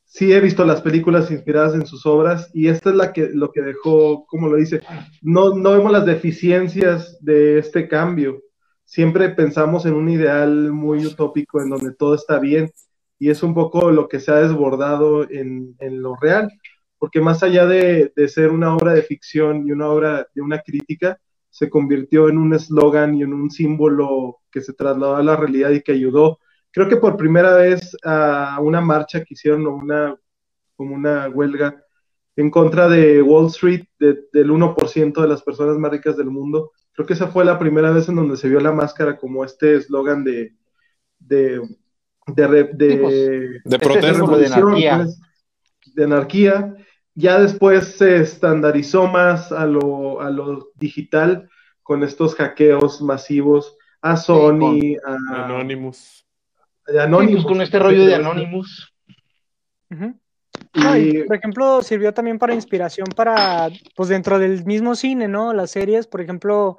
[0.05, 3.51] sí he visto las películas inspiradas en sus obras y esta es la que, lo
[3.51, 4.83] que dejó, como lo dice,
[5.23, 8.43] no, no vemos las deficiencias de este cambio.
[8.85, 12.71] Siempre pensamos en un ideal muy utópico en donde todo está bien
[13.19, 16.51] y es un poco lo que se ha desbordado en, en lo real,
[16.99, 20.61] porque más allá de, de ser una obra de ficción y una obra de una
[20.61, 21.19] crítica,
[21.59, 25.71] se convirtió en un eslogan y en un símbolo que se trasladó a la realidad
[25.71, 26.39] y que ayudó,
[26.71, 30.15] creo que por primera vez a una marcha que hicieron o una,
[30.77, 31.83] como una huelga
[32.37, 36.71] en contra de Wall Street, de- del 1% de las personas más ricas del mundo.
[36.93, 39.75] Creo que esa fue la primera vez en donde se vio la máscara como este
[39.75, 40.55] eslogan de,
[41.19, 41.61] de,
[42.29, 44.11] de, de- Este protesta.
[44.39, 44.97] de anarquía.
[45.05, 45.21] pues,
[45.97, 46.75] de anarquía.
[47.19, 51.51] Ya después se estandarizó más a lo, a lo digital
[51.83, 56.25] con estos hackeos masivos a Sony, a, Anonymous.
[56.87, 57.43] Sí, Anonymous.
[57.43, 58.95] pues con este rollo de Anonymous.
[59.91, 60.15] Ujú.
[60.75, 65.27] No, y, Y- por ejemplo, sirvió también para inspiración para, pues dentro del mismo cine,
[65.27, 65.53] ¿no?
[65.53, 66.79] Las series, por ejemplo,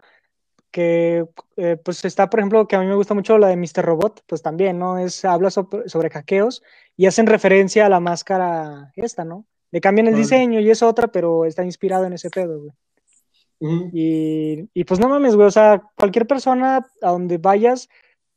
[0.71, 1.25] que
[1.57, 3.83] eh, pues está, por ejemplo, que a mí me gusta mucho la de Mr.
[3.83, 4.99] Robot, pues también, ¿no?
[4.99, 6.63] Es, habla sobre, sobre hackeos
[6.95, 9.45] y hacen referencia a la máscara esta, ¿no?
[9.71, 12.71] Le cambian el diseño y es otra, pero está inspirado en ese pedo, güey.
[13.93, 17.89] Y, y pues no mames, güey, o sea, cualquier persona a donde vayas,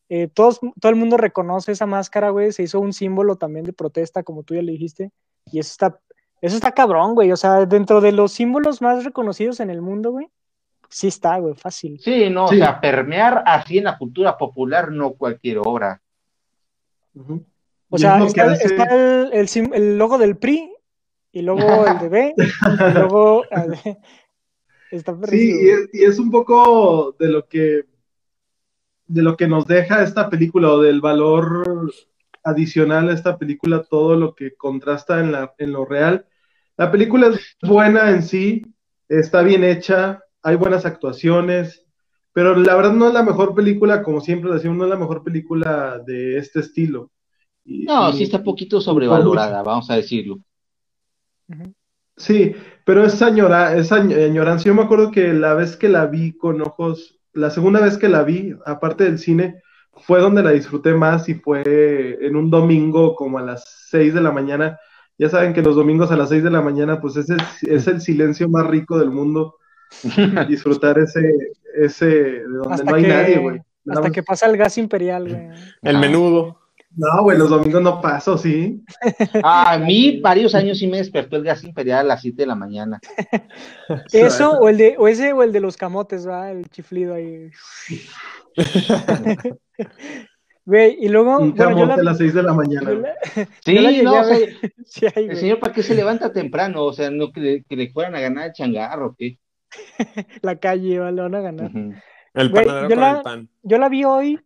[0.09, 3.73] eh, todos, todo el mundo reconoce esa máscara, güey, se hizo un símbolo también de
[3.73, 5.11] protesta, como tú ya le dijiste,
[5.53, 6.01] y eso está,
[6.41, 10.11] eso está cabrón, güey, o sea, dentro de los símbolos más reconocidos en el mundo,
[10.11, 10.27] güey,
[10.89, 12.01] sí está, güey, fácil.
[12.01, 12.57] Sí, no, Sí.
[12.57, 16.03] o sea, permear así en la cultura popular, no cualquier obra.
[17.91, 20.72] O sea, está, hace- está el, el sim- el logo del PRI,
[21.33, 22.43] y luego el de B, y
[22.95, 23.45] luego...
[24.91, 27.87] está Sí, perrísimo, y es, y es un poco de lo que
[29.07, 31.93] de lo que nos deja esta película o del valor
[32.45, 36.27] adicional a esta película, todo lo que contrasta en, la, en lo real
[36.77, 38.63] La película es buena en sí,
[39.09, 41.85] está bien hecha, hay buenas actuaciones,
[42.33, 45.23] pero la verdad no es la mejor película, como siempre decimos, no es la mejor
[45.23, 47.11] película de este estilo.
[47.65, 50.39] Y, no, sí está poquito sobrevalorada, vamos a decirlo.
[52.17, 54.65] Sí, pero es, añora, es añoranza.
[54.65, 58.09] Yo me acuerdo que la vez que la vi con ojos, la segunda vez que
[58.09, 59.63] la vi, aparte del cine,
[59.93, 64.21] fue donde la disfruté más y fue en un domingo como a las 6 de
[64.21, 64.79] la mañana.
[65.19, 68.01] Ya saben que los domingos a las 6 de la mañana, pues ese es el
[68.01, 69.57] silencio más rico del mundo.
[70.49, 71.35] Disfrutar ese,
[71.75, 73.61] ese, de donde no hay nadie, güey.
[73.89, 75.49] Hasta que pasa el gas imperial, güey.
[75.83, 76.62] El menudo.
[76.95, 78.83] No, güey, los domingos no paso, sí.
[79.45, 82.55] a mí varios años sí me despertó el gas imperial a las 7 de la
[82.55, 83.01] mañana.
[84.13, 86.51] Eso, o el de, o ese, o el de los camotes, ¿va?
[86.51, 87.51] El chiflido ahí.
[90.65, 91.39] Güey, y luego.
[91.39, 92.89] Un camote a las 6 de la mañana.
[93.65, 94.25] sí, no, o
[94.85, 96.85] sea, el señor, ¿para qué se levanta temprano?
[96.85, 99.41] O sea, no que le, fueran a ganar el changarro, ¿qué?
[100.41, 101.21] la calle, ¿vale?
[101.21, 101.71] van a ganar.
[102.35, 103.49] El panadero con la, el pan.
[103.65, 104.39] Yo la vi hoy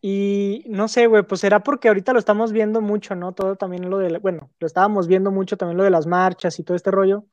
[0.00, 3.32] y no sé, güey, pues será porque ahorita lo estamos viendo mucho, ¿no?
[3.32, 6.64] Todo también lo de, bueno, lo estábamos viendo mucho también lo de las marchas y
[6.64, 7.24] todo este rollo,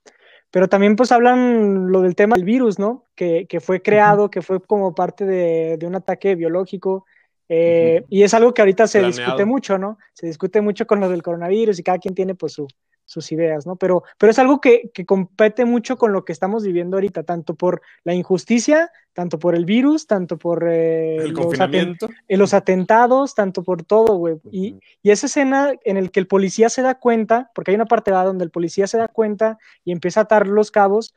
[0.52, 3.06] pero también pues hablan lo del tema del virus, ¿no?
[3.16, 7.06] Que, que fue creado, que fue como parte de, de un ataque biológico,
[7.48, 9.98] eh, y es algo que ahorita se discute mucho, ¿no?
[10.14, 12.68] Se discute mucho con lo del coronavirus y cada quien tiene pues su,
[13.06, 13.76] sus ideas, ¿no?
[13.76, 17.56] Pero, pero es algo que, que, compete mucho con lo que estamos viviendo ahorita, tanto
[17.56, 21.96] por la injusticia, tanto por el virus, tanto por eh, el los, eh,
[22.30, 24.38] los, atentados, tanto por todo, güey.
[24.52, 27.86] y, y, esa escena en el que el policía se da cuenta, porque hay una
[27.86, 31.14] parte donde el policía se da cuenta y empieza a atar los cabos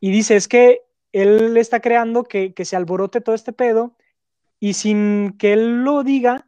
[0.00, 0.82] y dice, es que
[1.12, 3.96] él está creando que, que se alborote todo este pedo
[4.58, 6.46] y sin que él lo diga,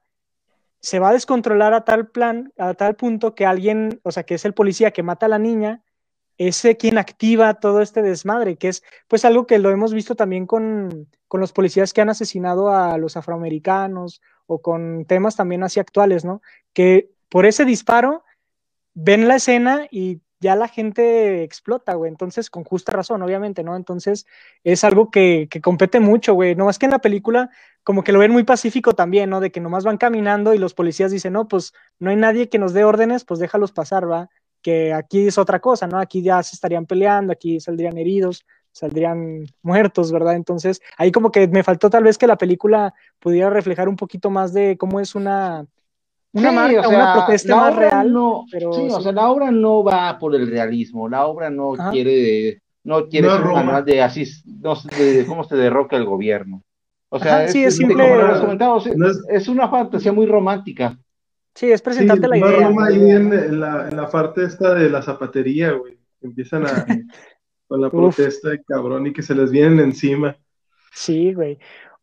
[0.81, 4.35] se va a descontrolar a tal plan, a tal punto que alguien, o sea, que
[4.35, 5.83] es el policía que mata a la niña,
[6.39, 10.47] es quien activa todo este desmadre, que es pues algo que lo hemos visto también
[10.47, 15.81] con, con los policías que han asesinado a los afroamericanos o con temas también así
[15.81, 16.41] actuales, ¿no?
[16.73, 18.23] Que por ese disparo
[18.95, 22.11] ven la escena y ya la gente explota, güey.
[22.11, 23.77] Entonces, con justa razón, obviamente, ¿no?
[23.77, 24.27] Entonces,
[24.65, 26.55] es algo que, que compete mucho, güey.
[26.55, 27.51] No más que en la película,
[27.83, 29.41] como que lo ven muy pacífico también, ¿no?
[29.41, 32.59] De que nomás van caminando y los policías dicen, no, pues no hay nadie que
[32.59, 34.29] nos dé órdenes, pues déjalos pasar, ¿va?
[34.63, 35.99] Que aquí es otra cosa, ¿no?
[35.99, 40.35] Aquí ya se estarían peleando, aquí saldrían heridos, saldrían muertos, ¿verdad?
[40.35, 44.31] Entonces, ahí como que me faltó tal vez que la película pudiera reflejar un poquito
[44.31, 45.67] más de cómo es una
[46.33, 48.13] una marca, una protesta más real.
[48.13, 51.73] No, pero sí, o sea, la obra no va por el realismo, la obra no
[51.91, 54.25] quiere, no quiere ser manual de así,
[54.61, 56.63] no, de, cómo se derroca el gobierno.
[57.11, 58.05] O sea, es, es, simple,
[59.31, 60.99] es, una fantasía muy romántica.
[61.55, 62.69] Sí, es presentarte la idea.
[62.69, 65.99] Roma ahí en, la, en la parte esta de la zapatería, güey.
[66.21, 66.87] Empiezan a
[67.67, 70.37] con la protesta de cabrón y que se les vienen encima.
[70.93, 71.59] Sí, güey.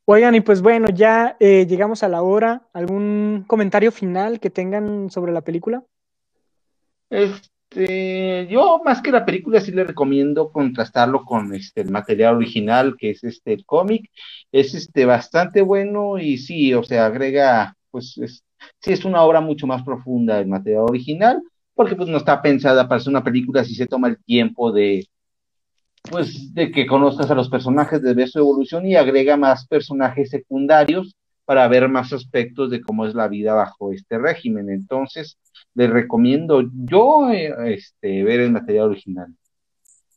[0.07, 2.61] Oigan, y pues bueno, ya eh, llegamos a la hora.
[2.73, 5.83] ¿Algún comentario final que tengan sobre la película?
[7.09, 12.95] Este, yo más que la película sí le recomiendo contrastarlo con este el material original,
[12.99, 14.11] que es este el cómic.
[14.51, 18.43] Es este bastante bueno y sí, o sea, agrega, pues es,
[18.81, 21.41] sí es una obra mucho más profunda del material original,
[21.73, 25.07] porque pues no está pensada para ser una película si se toma el tiempo de
[26.09, 30.29] pues de que conozcas a los personajes, de ver su evolución y agrega más personajes
[30.29, 34.69] secundarios para ver más aspectos de cómo es la vida bajo este régimen.
[34.69, 35.37] Entonces,
[35.75, 39.27] les recomiendo yo eh, este, ver el material original.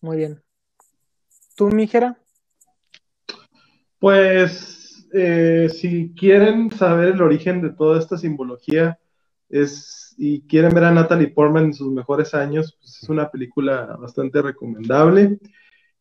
[0.00, 0.40] Muy bien.
[1.54, 2.16] ¿Tú, Mijera?
[3.98, 8.98] Pues, eh, si quieren saber el origen de toda esta simbología
[9.48, 13.96] es, y quieren ver a Natalie Portman en sus mejores años, pues es una película
[14.00, 15.38] bastante recomendable.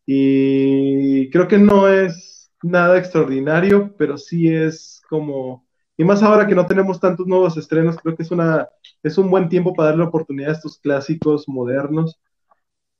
[0.09, 5.67] Y creo que no es nada extraordinario, pero sí es como,
[5.97, 8.69] y más ahora que no tenemos tantos nuevos estrenos, creo que es una,
[9.03, 12.17] es un buen tiempo para darle oportunidad a estos clásicos modernos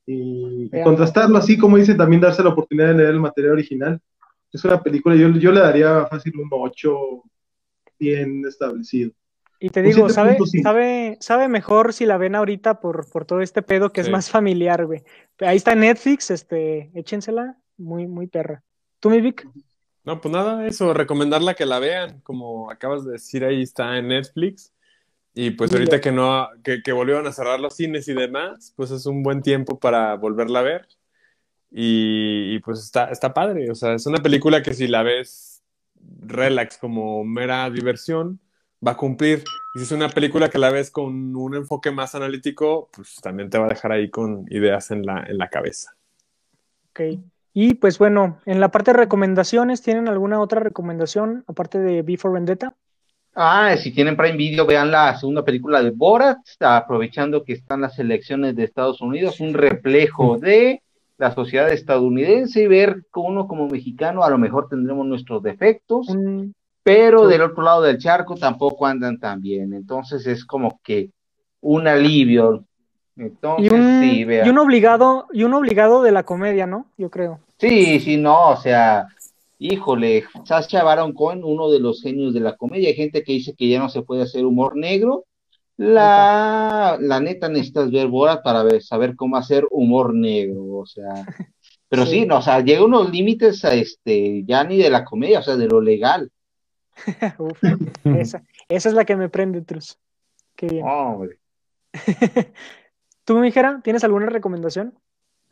[0.06, 4.02] y, contrastarlo así, como dice, también darse la oportunidad de leer el material original.
[4.52, 7.24] Es una película, yo, yo le daría fácil un 8
[7.98, 9.12] bien establecido.
[9.60, 13.64] Y te digo, sabe, sabe, sabe mejor si la ven ahorita por, por todo este
[13.64, 15.04] pedo que es más familiar, güey.
[15.40, 18.64] Ahí está Netflix, este, échensela, muy, muy perra.
[19.00, 19.48] ¿Tú, mi Vic?
[20.04, 24.10] No, pues nada, eso, recomendarla que la vean, como acabas de decir, ahí está en
[24.10, 24.74] Netflix.
[25.34, 28.92] Y pues ahorita que no, que, que volvieron a cerrar los cines y demás, pues
[28.92, 30.88] es un buen tiempo para volverla a ver.
[31.72, 35.62] Y, y, pues está, está padre, o sea, es una película que si la ves
[36.22, 38.40] relax como mera diversión,
[38.86, 39.44] va a cumplir.
[39.74, 43.50] Y si es una película que la ves con un enfoque más analítico, pues también
[43.50, 45.92] te va a dejar ahí con ideas en la, en la cabeza.
[46.92, 47.20] Ok.
[47.54, 52.34] Y pues bueno, en la parte de recomendaciones, ¿tienen alguna otra recomendación aparte de Before
[52.34, 52.76] Vendetta?
[53.34, 58.00] Ah, si tienen Prime Video, vean la segunda película de Borat, aprovechando que están las
[58.00, 60.82] elecciones de Estados Unidos, un reflejo de
[61.18, 66.08] la sociedad estadounidense y ver que uno como mexicano a lo mejor tendremos nuestros defectos,
[66.88, 69.74] pero del otro lado del charco tampoco andan tan bien.
[69.74, 71.10] Entonces es como que
[71.60, 72.64] un alivio.
[73.18, 74.48] Entonces, y, un, sí, vea.
[74.48, 76.86] y un obligado, y un obligado de la comedia, ¿no?
[76.98, 77.42] Yo creo.
[77.60, 79.06] Sí, sí, no, o sea,
[79.60, 82.88] híjole, Sacha Baron Cohen, uno de los genios de la comedia.
[82.88, 85.26] Hay gente que dice que ya no se puede hacer humor negro.
[85.76, 91.26] La, la neta necesitas ver Borat para ver, saber cómo hacer humor negro, o sea.
[91.90, 92.26] Pero sí, Sí.
[92.26, 95.58] no, o sea, llega unos límites a este, ya ni de la comedia, o sea,
[95.58, 96.32] de lo legal.
[97.38, 97.60] Uf,
[98.04, 99.98] esa, esa es la que me prende, Trus.
[100.56, 100.86] Qué bien.
[100.88, 101.40] Hombre.
[103.24, 104.98] ¿Tú, Mijera, tienes alguna recomendación?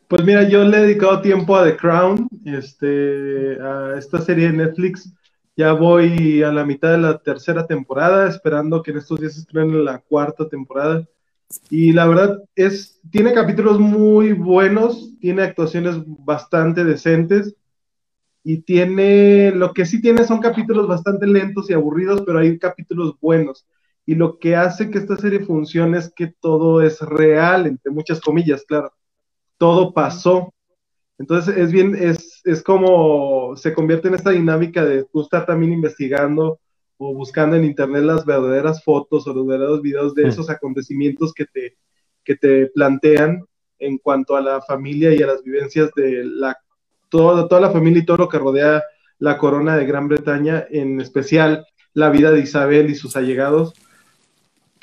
[0.08, 4.58] Pues mira, yo le he dedicado tiempo a The Crown, este, a esta serie de
[4.58, 5.12] Netflix.
[5.58, 9.40] Ya voy a la mitad de la tercera temporada, esperando que en estos días se
[9.42, 11.08] estrene la cuarta temporada.
[11.70, 17.56] Y la verdad es, tiene capítulos muy buenos, tiene actuaciones bastante decentes
[18.46, 23.16] y tiene, lo que sí tiene son capítulos bastante lentos y aburridos, pero hay capítulos
[23.20, 23.68] buenos.
[24.06, 28.22] Y lo que hace que esta serie funcione es que todo es real, entre muchas
[28.22, 28.94] comillas, claro
[29.58, 30.54] todo pasó.
[31.18, 35.72] Entonces es bien, es, es como se convierte en esta dinámica de tú estar también
[35.74, 36.60] investigando
[36.98, 41.46] o buscando en internet las verdaderas fotos o los verdaderos videos de esos acontecimientos que
[41.46, 41.78] te,
[42.24, 43.46] que te plantean
[43.80, 46.58] en cuanto a la familia y a las vivencias de la,
[47.16, 48.84] todo, toda la familia y todo lo que rodea
[49.20, 53.74] la corona de Gran Bretaña, en especial la vida de Isabel y sus allegados.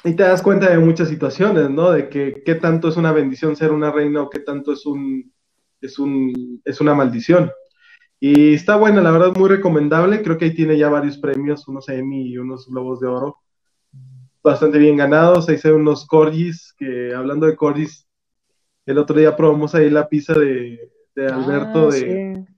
[0.04, 1.92] Y te das cuenta de muchas situaciones, ¿no?
[1.92, 5.32] De que qué tanto es una bendición ser una reina o qué tanto es un
[5.80, 7.52] es un es una maldición.
[8.18, 10.22] Y está buena, la verdad, muy recomendable.
[10.22, 13.38] Creo que ahí tiene ya varios premios, unos Emmy y unos Globos de Oro.
[14.42, 15.48] Bastante bien ganados.
[15.48, 18.08] Ahí se unos corgis, que hablando de corgis,
[18.86, 22.54] el otro día probamos ahí la pizza de, de Alberto Ah, de sí.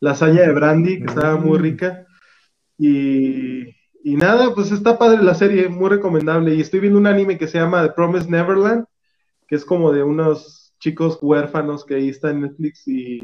[0.00, 1.62] lasaña de brandy, que estaba muy Mm.
[1.62, 2.06] rica.
[2.78, 3.68] Y,
[4.04, 6.54] y nada, pues está padre la serie, muy recomendable.
[6.54, 8.84] Y estoy viendo un anime que se llama The Promised Neverland,
[9.46, 13.18] que es como de unos chicos huérfanos que ahí está en Netflix y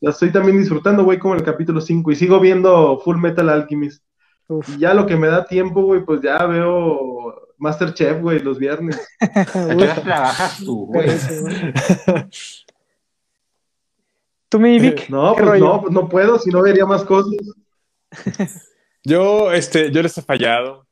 [0.00, 4.02] la estoy también disfrutando, güey, como el capítulo 5 y sigo viendo Full Metal Alchemist.
[4.48, 4.68] Uf.
[4.76, 8.98] Y ya lo que me da tiempo, güey, pues ya veo Masterchef, güey, los viernes.
[9.20, 11.08] ¿A qué hora trabajas tú, güey?
[14.56, 15.10] ¿Tú, mi Vic?
[15.10, 15.64] No, ¿Qué pues rollo?
[15.66, 17.34] no, pues no puedo, si no vería más cosas.
[19.04, 20.84] Yo, este, yo les he fallado.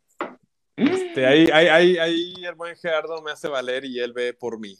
[0.76, 4.60] Este, ahí, ahí, ahí, ahí el buen Gerardo me hace valer y él ve por
[4.60, 4.76] mí.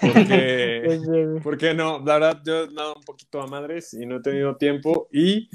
[0.00, 1.40] Porque, güey.
[1.42, 4.56] porque no, la verdad, yo he dado un poquito a madres y no he tenido
[4.58, 5.08] tiempo.
[5.10, 5.48] Y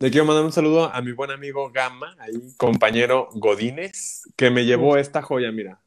[0.00, 4.66] le quiero mandar un saludo a mi buen amigo Gama, ahí, compañero Godínez, que me
[4.66, 5.80] llevó esta joya, mira.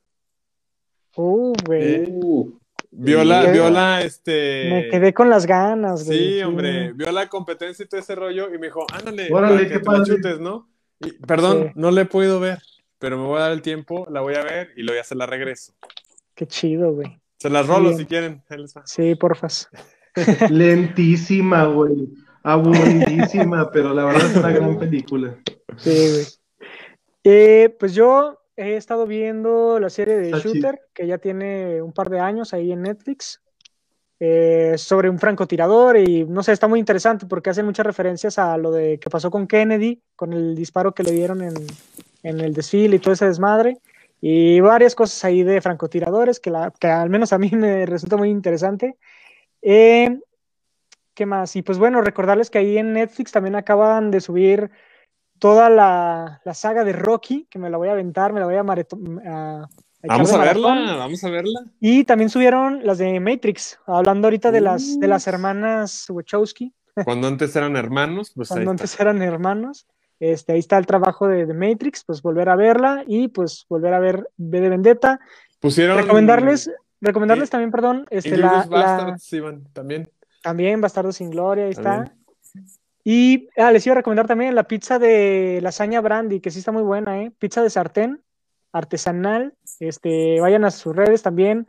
[1.15, 1.83] Uh, güey.
[1.83, 2.19] Eh,
[2.95, 3.51] Viola, Sí.
[3.51, 4.69] viola, este.
[4.69, 6.17] Me quedé con las ganas, güey.
[6.35, 9.67] Sí, hombre, vio la competencia y todo ese rollo y me dijo, ándale, Órale, para
[9.67, 10.03] que qué padre.
[10.05, 10.69] chutes, ¿no?
[10.99, 11.71] Y, perdón, Sí.
[11.75, 12.59] no la he podido ver,
[12.99, 15.15] pero me voy a dar el tiempo, la voy a ver y luego ya se
[15.15, 15.73] la regreso.
[16.35, 17.19] Qué chido, güey.
[17.39, 17.97] Se las rolo Bien.
[17.99, 18.43] si quieren.
[18.85, 19.69] Sí, porfas.
[20.49, 22.09] Lentísima, güey.
[22.43, 25.35] Aburridísima, pero la verdad es una gran película.
[25.77, 26.25] Sí, güey.
[27.23, 30.31] Eh, pues yo he estado viendo la serie de.
[30.31, 33.41] Shooter, que ya tiene un par de años ahí en Netflix,
[34.19, 38.57] eh, sobre un francotirador y no sé, está muy interesante porque hacen muchas referencias a
[38.57, 41.53] lo de que pasó con Kennedy, con el disparo que le dieron en,
[42.23, 43.80] en el desfile y todo ese desmadre,
[44.21, 48.15] y varias cosas ahí de francotiradores que, la, que al menos a mí me resulta
[48.15, 48.97] muy interesante.
[49.61, 50.17] Eh,
[51.13, 51.55] ¿Qué más?
[51.55, 54.71] Y pues bueno, recordarles que ahí en Netflix también acaban de subir
[55.43, 58.55] toda la, la saga de Rocky, que me la voy a aventar, me la voy
[58.55, 59.67] a, a-
[60.05, 60.97] Vamos a verla, maratón.
[60.99, 61.59] vamos a verla.
[61.81, 65.33] Y también subieron las de Matrix, hablando ahorita de las, de las Uf.
[65.33, 68.83] hermanas Wachowski, Cuando antes eran hermanos, pues ahí cuando está.
[68.83, 69.85] antes eran hermanos.
[70.17, 73.93] Este, ahí está el trabajo de, de Matrix, pues volver a verla y pues volver
[73.93, 75.19] a ver V de Vendetta.
[75.59, 75.97] Pusieron.
[75.97, 76.71] Recomendarles,
[77.01, 78.69] recomendarles y- también, perdón, este, la, Inglourious
[79.33, 80.09] la- también.
[80.41, 82.13] también Bastardo sin Gloria, ahí está.
[83.03, 86.71] Y ah, les iba a recomendar también la pizza de lasaña brandy, que sí está
[86.71, 87.31] muy buena, ¿eh?
[87.38, 88.21] Pizza de sartén,
[88.71, 89.53] artesanal.
[89.80, 91.67] Este, vayan a sus redes también.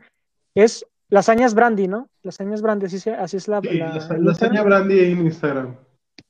[0.53, 2.09] Es lasañas brandy, ¿no?
[2.23, 4.35] Lasañas brandy, así, así es la, Sí, la- la, el la Instagram.
[4.35, 5.75] seña Brandy en Instagram.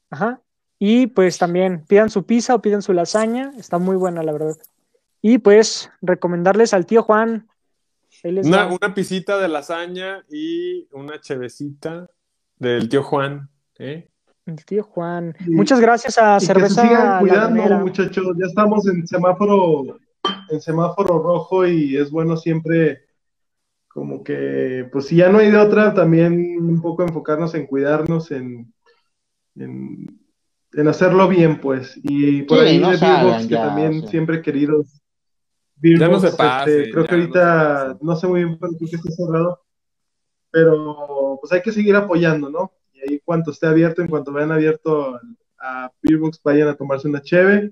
[0.10, 0.42] Ajá.
[0.80, 4.58] Y pues también pidan su pizza o pidan su lasaña, está muy buena, la verdad.
[5.22, 7.48] Y pues recomendarles al tío Juan.
[8.24, 12.10] Una, una, pisita de lasaña y una chevecita
[12.58, 13.50] del tío Juan.
[13.78, 14.08] ¿eh?
[14.46, 15.36] El tío Juan.
[15.48, 16.82] Muchas gracias a Cerveza.
[16.84, 18.26] Que se sigan cuidando, muchachos.
[18.38, 19.98] Ya estamos en semáforo,
[20.50, 23.06] en semáforo rojo y es bueno siempre
[23.96, 28.30] como que, pues si ya no hay de otra, también un poco enfocarnos en cuidarnos,
[28.30, 28.74] en,
[29.56, 30.20] en,
[30.88, 31.98] hacerlo bien, pues.
[32.04, 35.02] Y por ahí de Beerbox, que también siempre queridos.
[35.82, 39.10] ya no se pase, este, creo que ahorita, no, sé muy bien por qué está
[39.12, 39.62] cerrado,
[40.52, 42.74] pero pues hay que seguir apoyando, ¿no?
[43.06, 45.20] Y ahí cuanto esté abierto, en cuanto vean abierto
[45.60, 47.72] a Beerbox, vayan a tomarse una cheve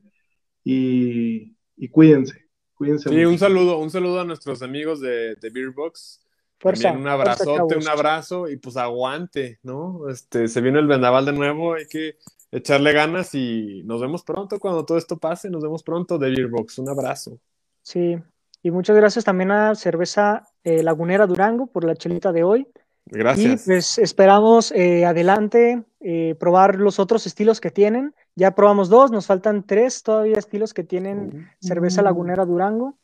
[0.64, 2.45] y, y cuídense.
[2.73, 6.22] Cuídense sí, un saludo, un saludo a nuestros amigos de, de Beerbox.
[6.60, 10.07] También un abrazote, un abrazo y pues aguante, ¿no?
[10.10, 12.15] Este, se viene el vendaval de nuevo, hay que
[12.51, 16.80] echarle ganas y nos vemos pronto cuando todo esto pase, nos vemos pronto de Beerbox,
[16.80, 17.38] un abrazo.
[17.81, 18.18] Sí,
[18.61, 22.68] y muchas gracias también a Cerveza eh, Lagunera Durango por la chelita de hoy.
[23.05, 23.63] Gracias.
[23.63, 28.13] Y pues esperamos eh, adelante eh, probar los otros estilos que tienen.
[28.35, 32.97] Ya probamos dos, nos faltan tres todavía estilos que tienen cerveza lagunera Durango.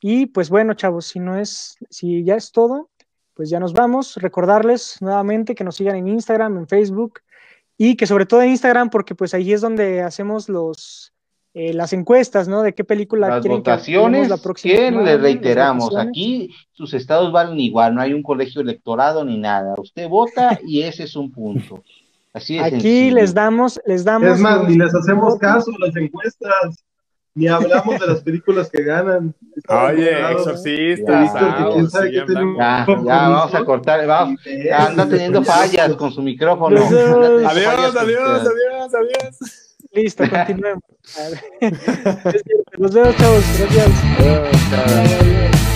[0.00, 2.90] Y pues bueno, chavos, si no es, si ya es todo,
[3.34, 4.16] pues ya nos vamos.
[4.16, 7.20] Recordarles nuevamente que nos sigan en Instagram, en Facebook
[7.78, 11.13] y que sobre todo en Instagram, porque pues ahí es donde hacemos los
[11.56, 12.62] eh, las encuestas, ¿no?
[12.62, 17.94] De qué película las votaciones, la próxima que le reiteramos, aquí sus estados valen igual,
[17.94, 19.74] no hay un colegio electorado ni nada.
[19.78, 21.84] Usted vota y ese es un punto.
[22.32, 24.30] Aquí les damos, les damos.
[24.30, 26.84] Es más, ni les hacemos caso las encuestas,
[27.32, 29.32] ni hablamos de las películas que ganan.
[29.68, 31.32] Oye, exorcistas.
[31.32, 34.40] Ya, ya, vamos a cortar, vamos,
[34.76, 36.80] anda teniendo fallas con su micrófono.
[36.84, 39.63] Adiós, adiós, adiós, adiós.
[39.94, 40.82] Listo, continuemos.
[42.78, 43.44] Nos vemos, chavos.
[43.58, 45.73] Gracias.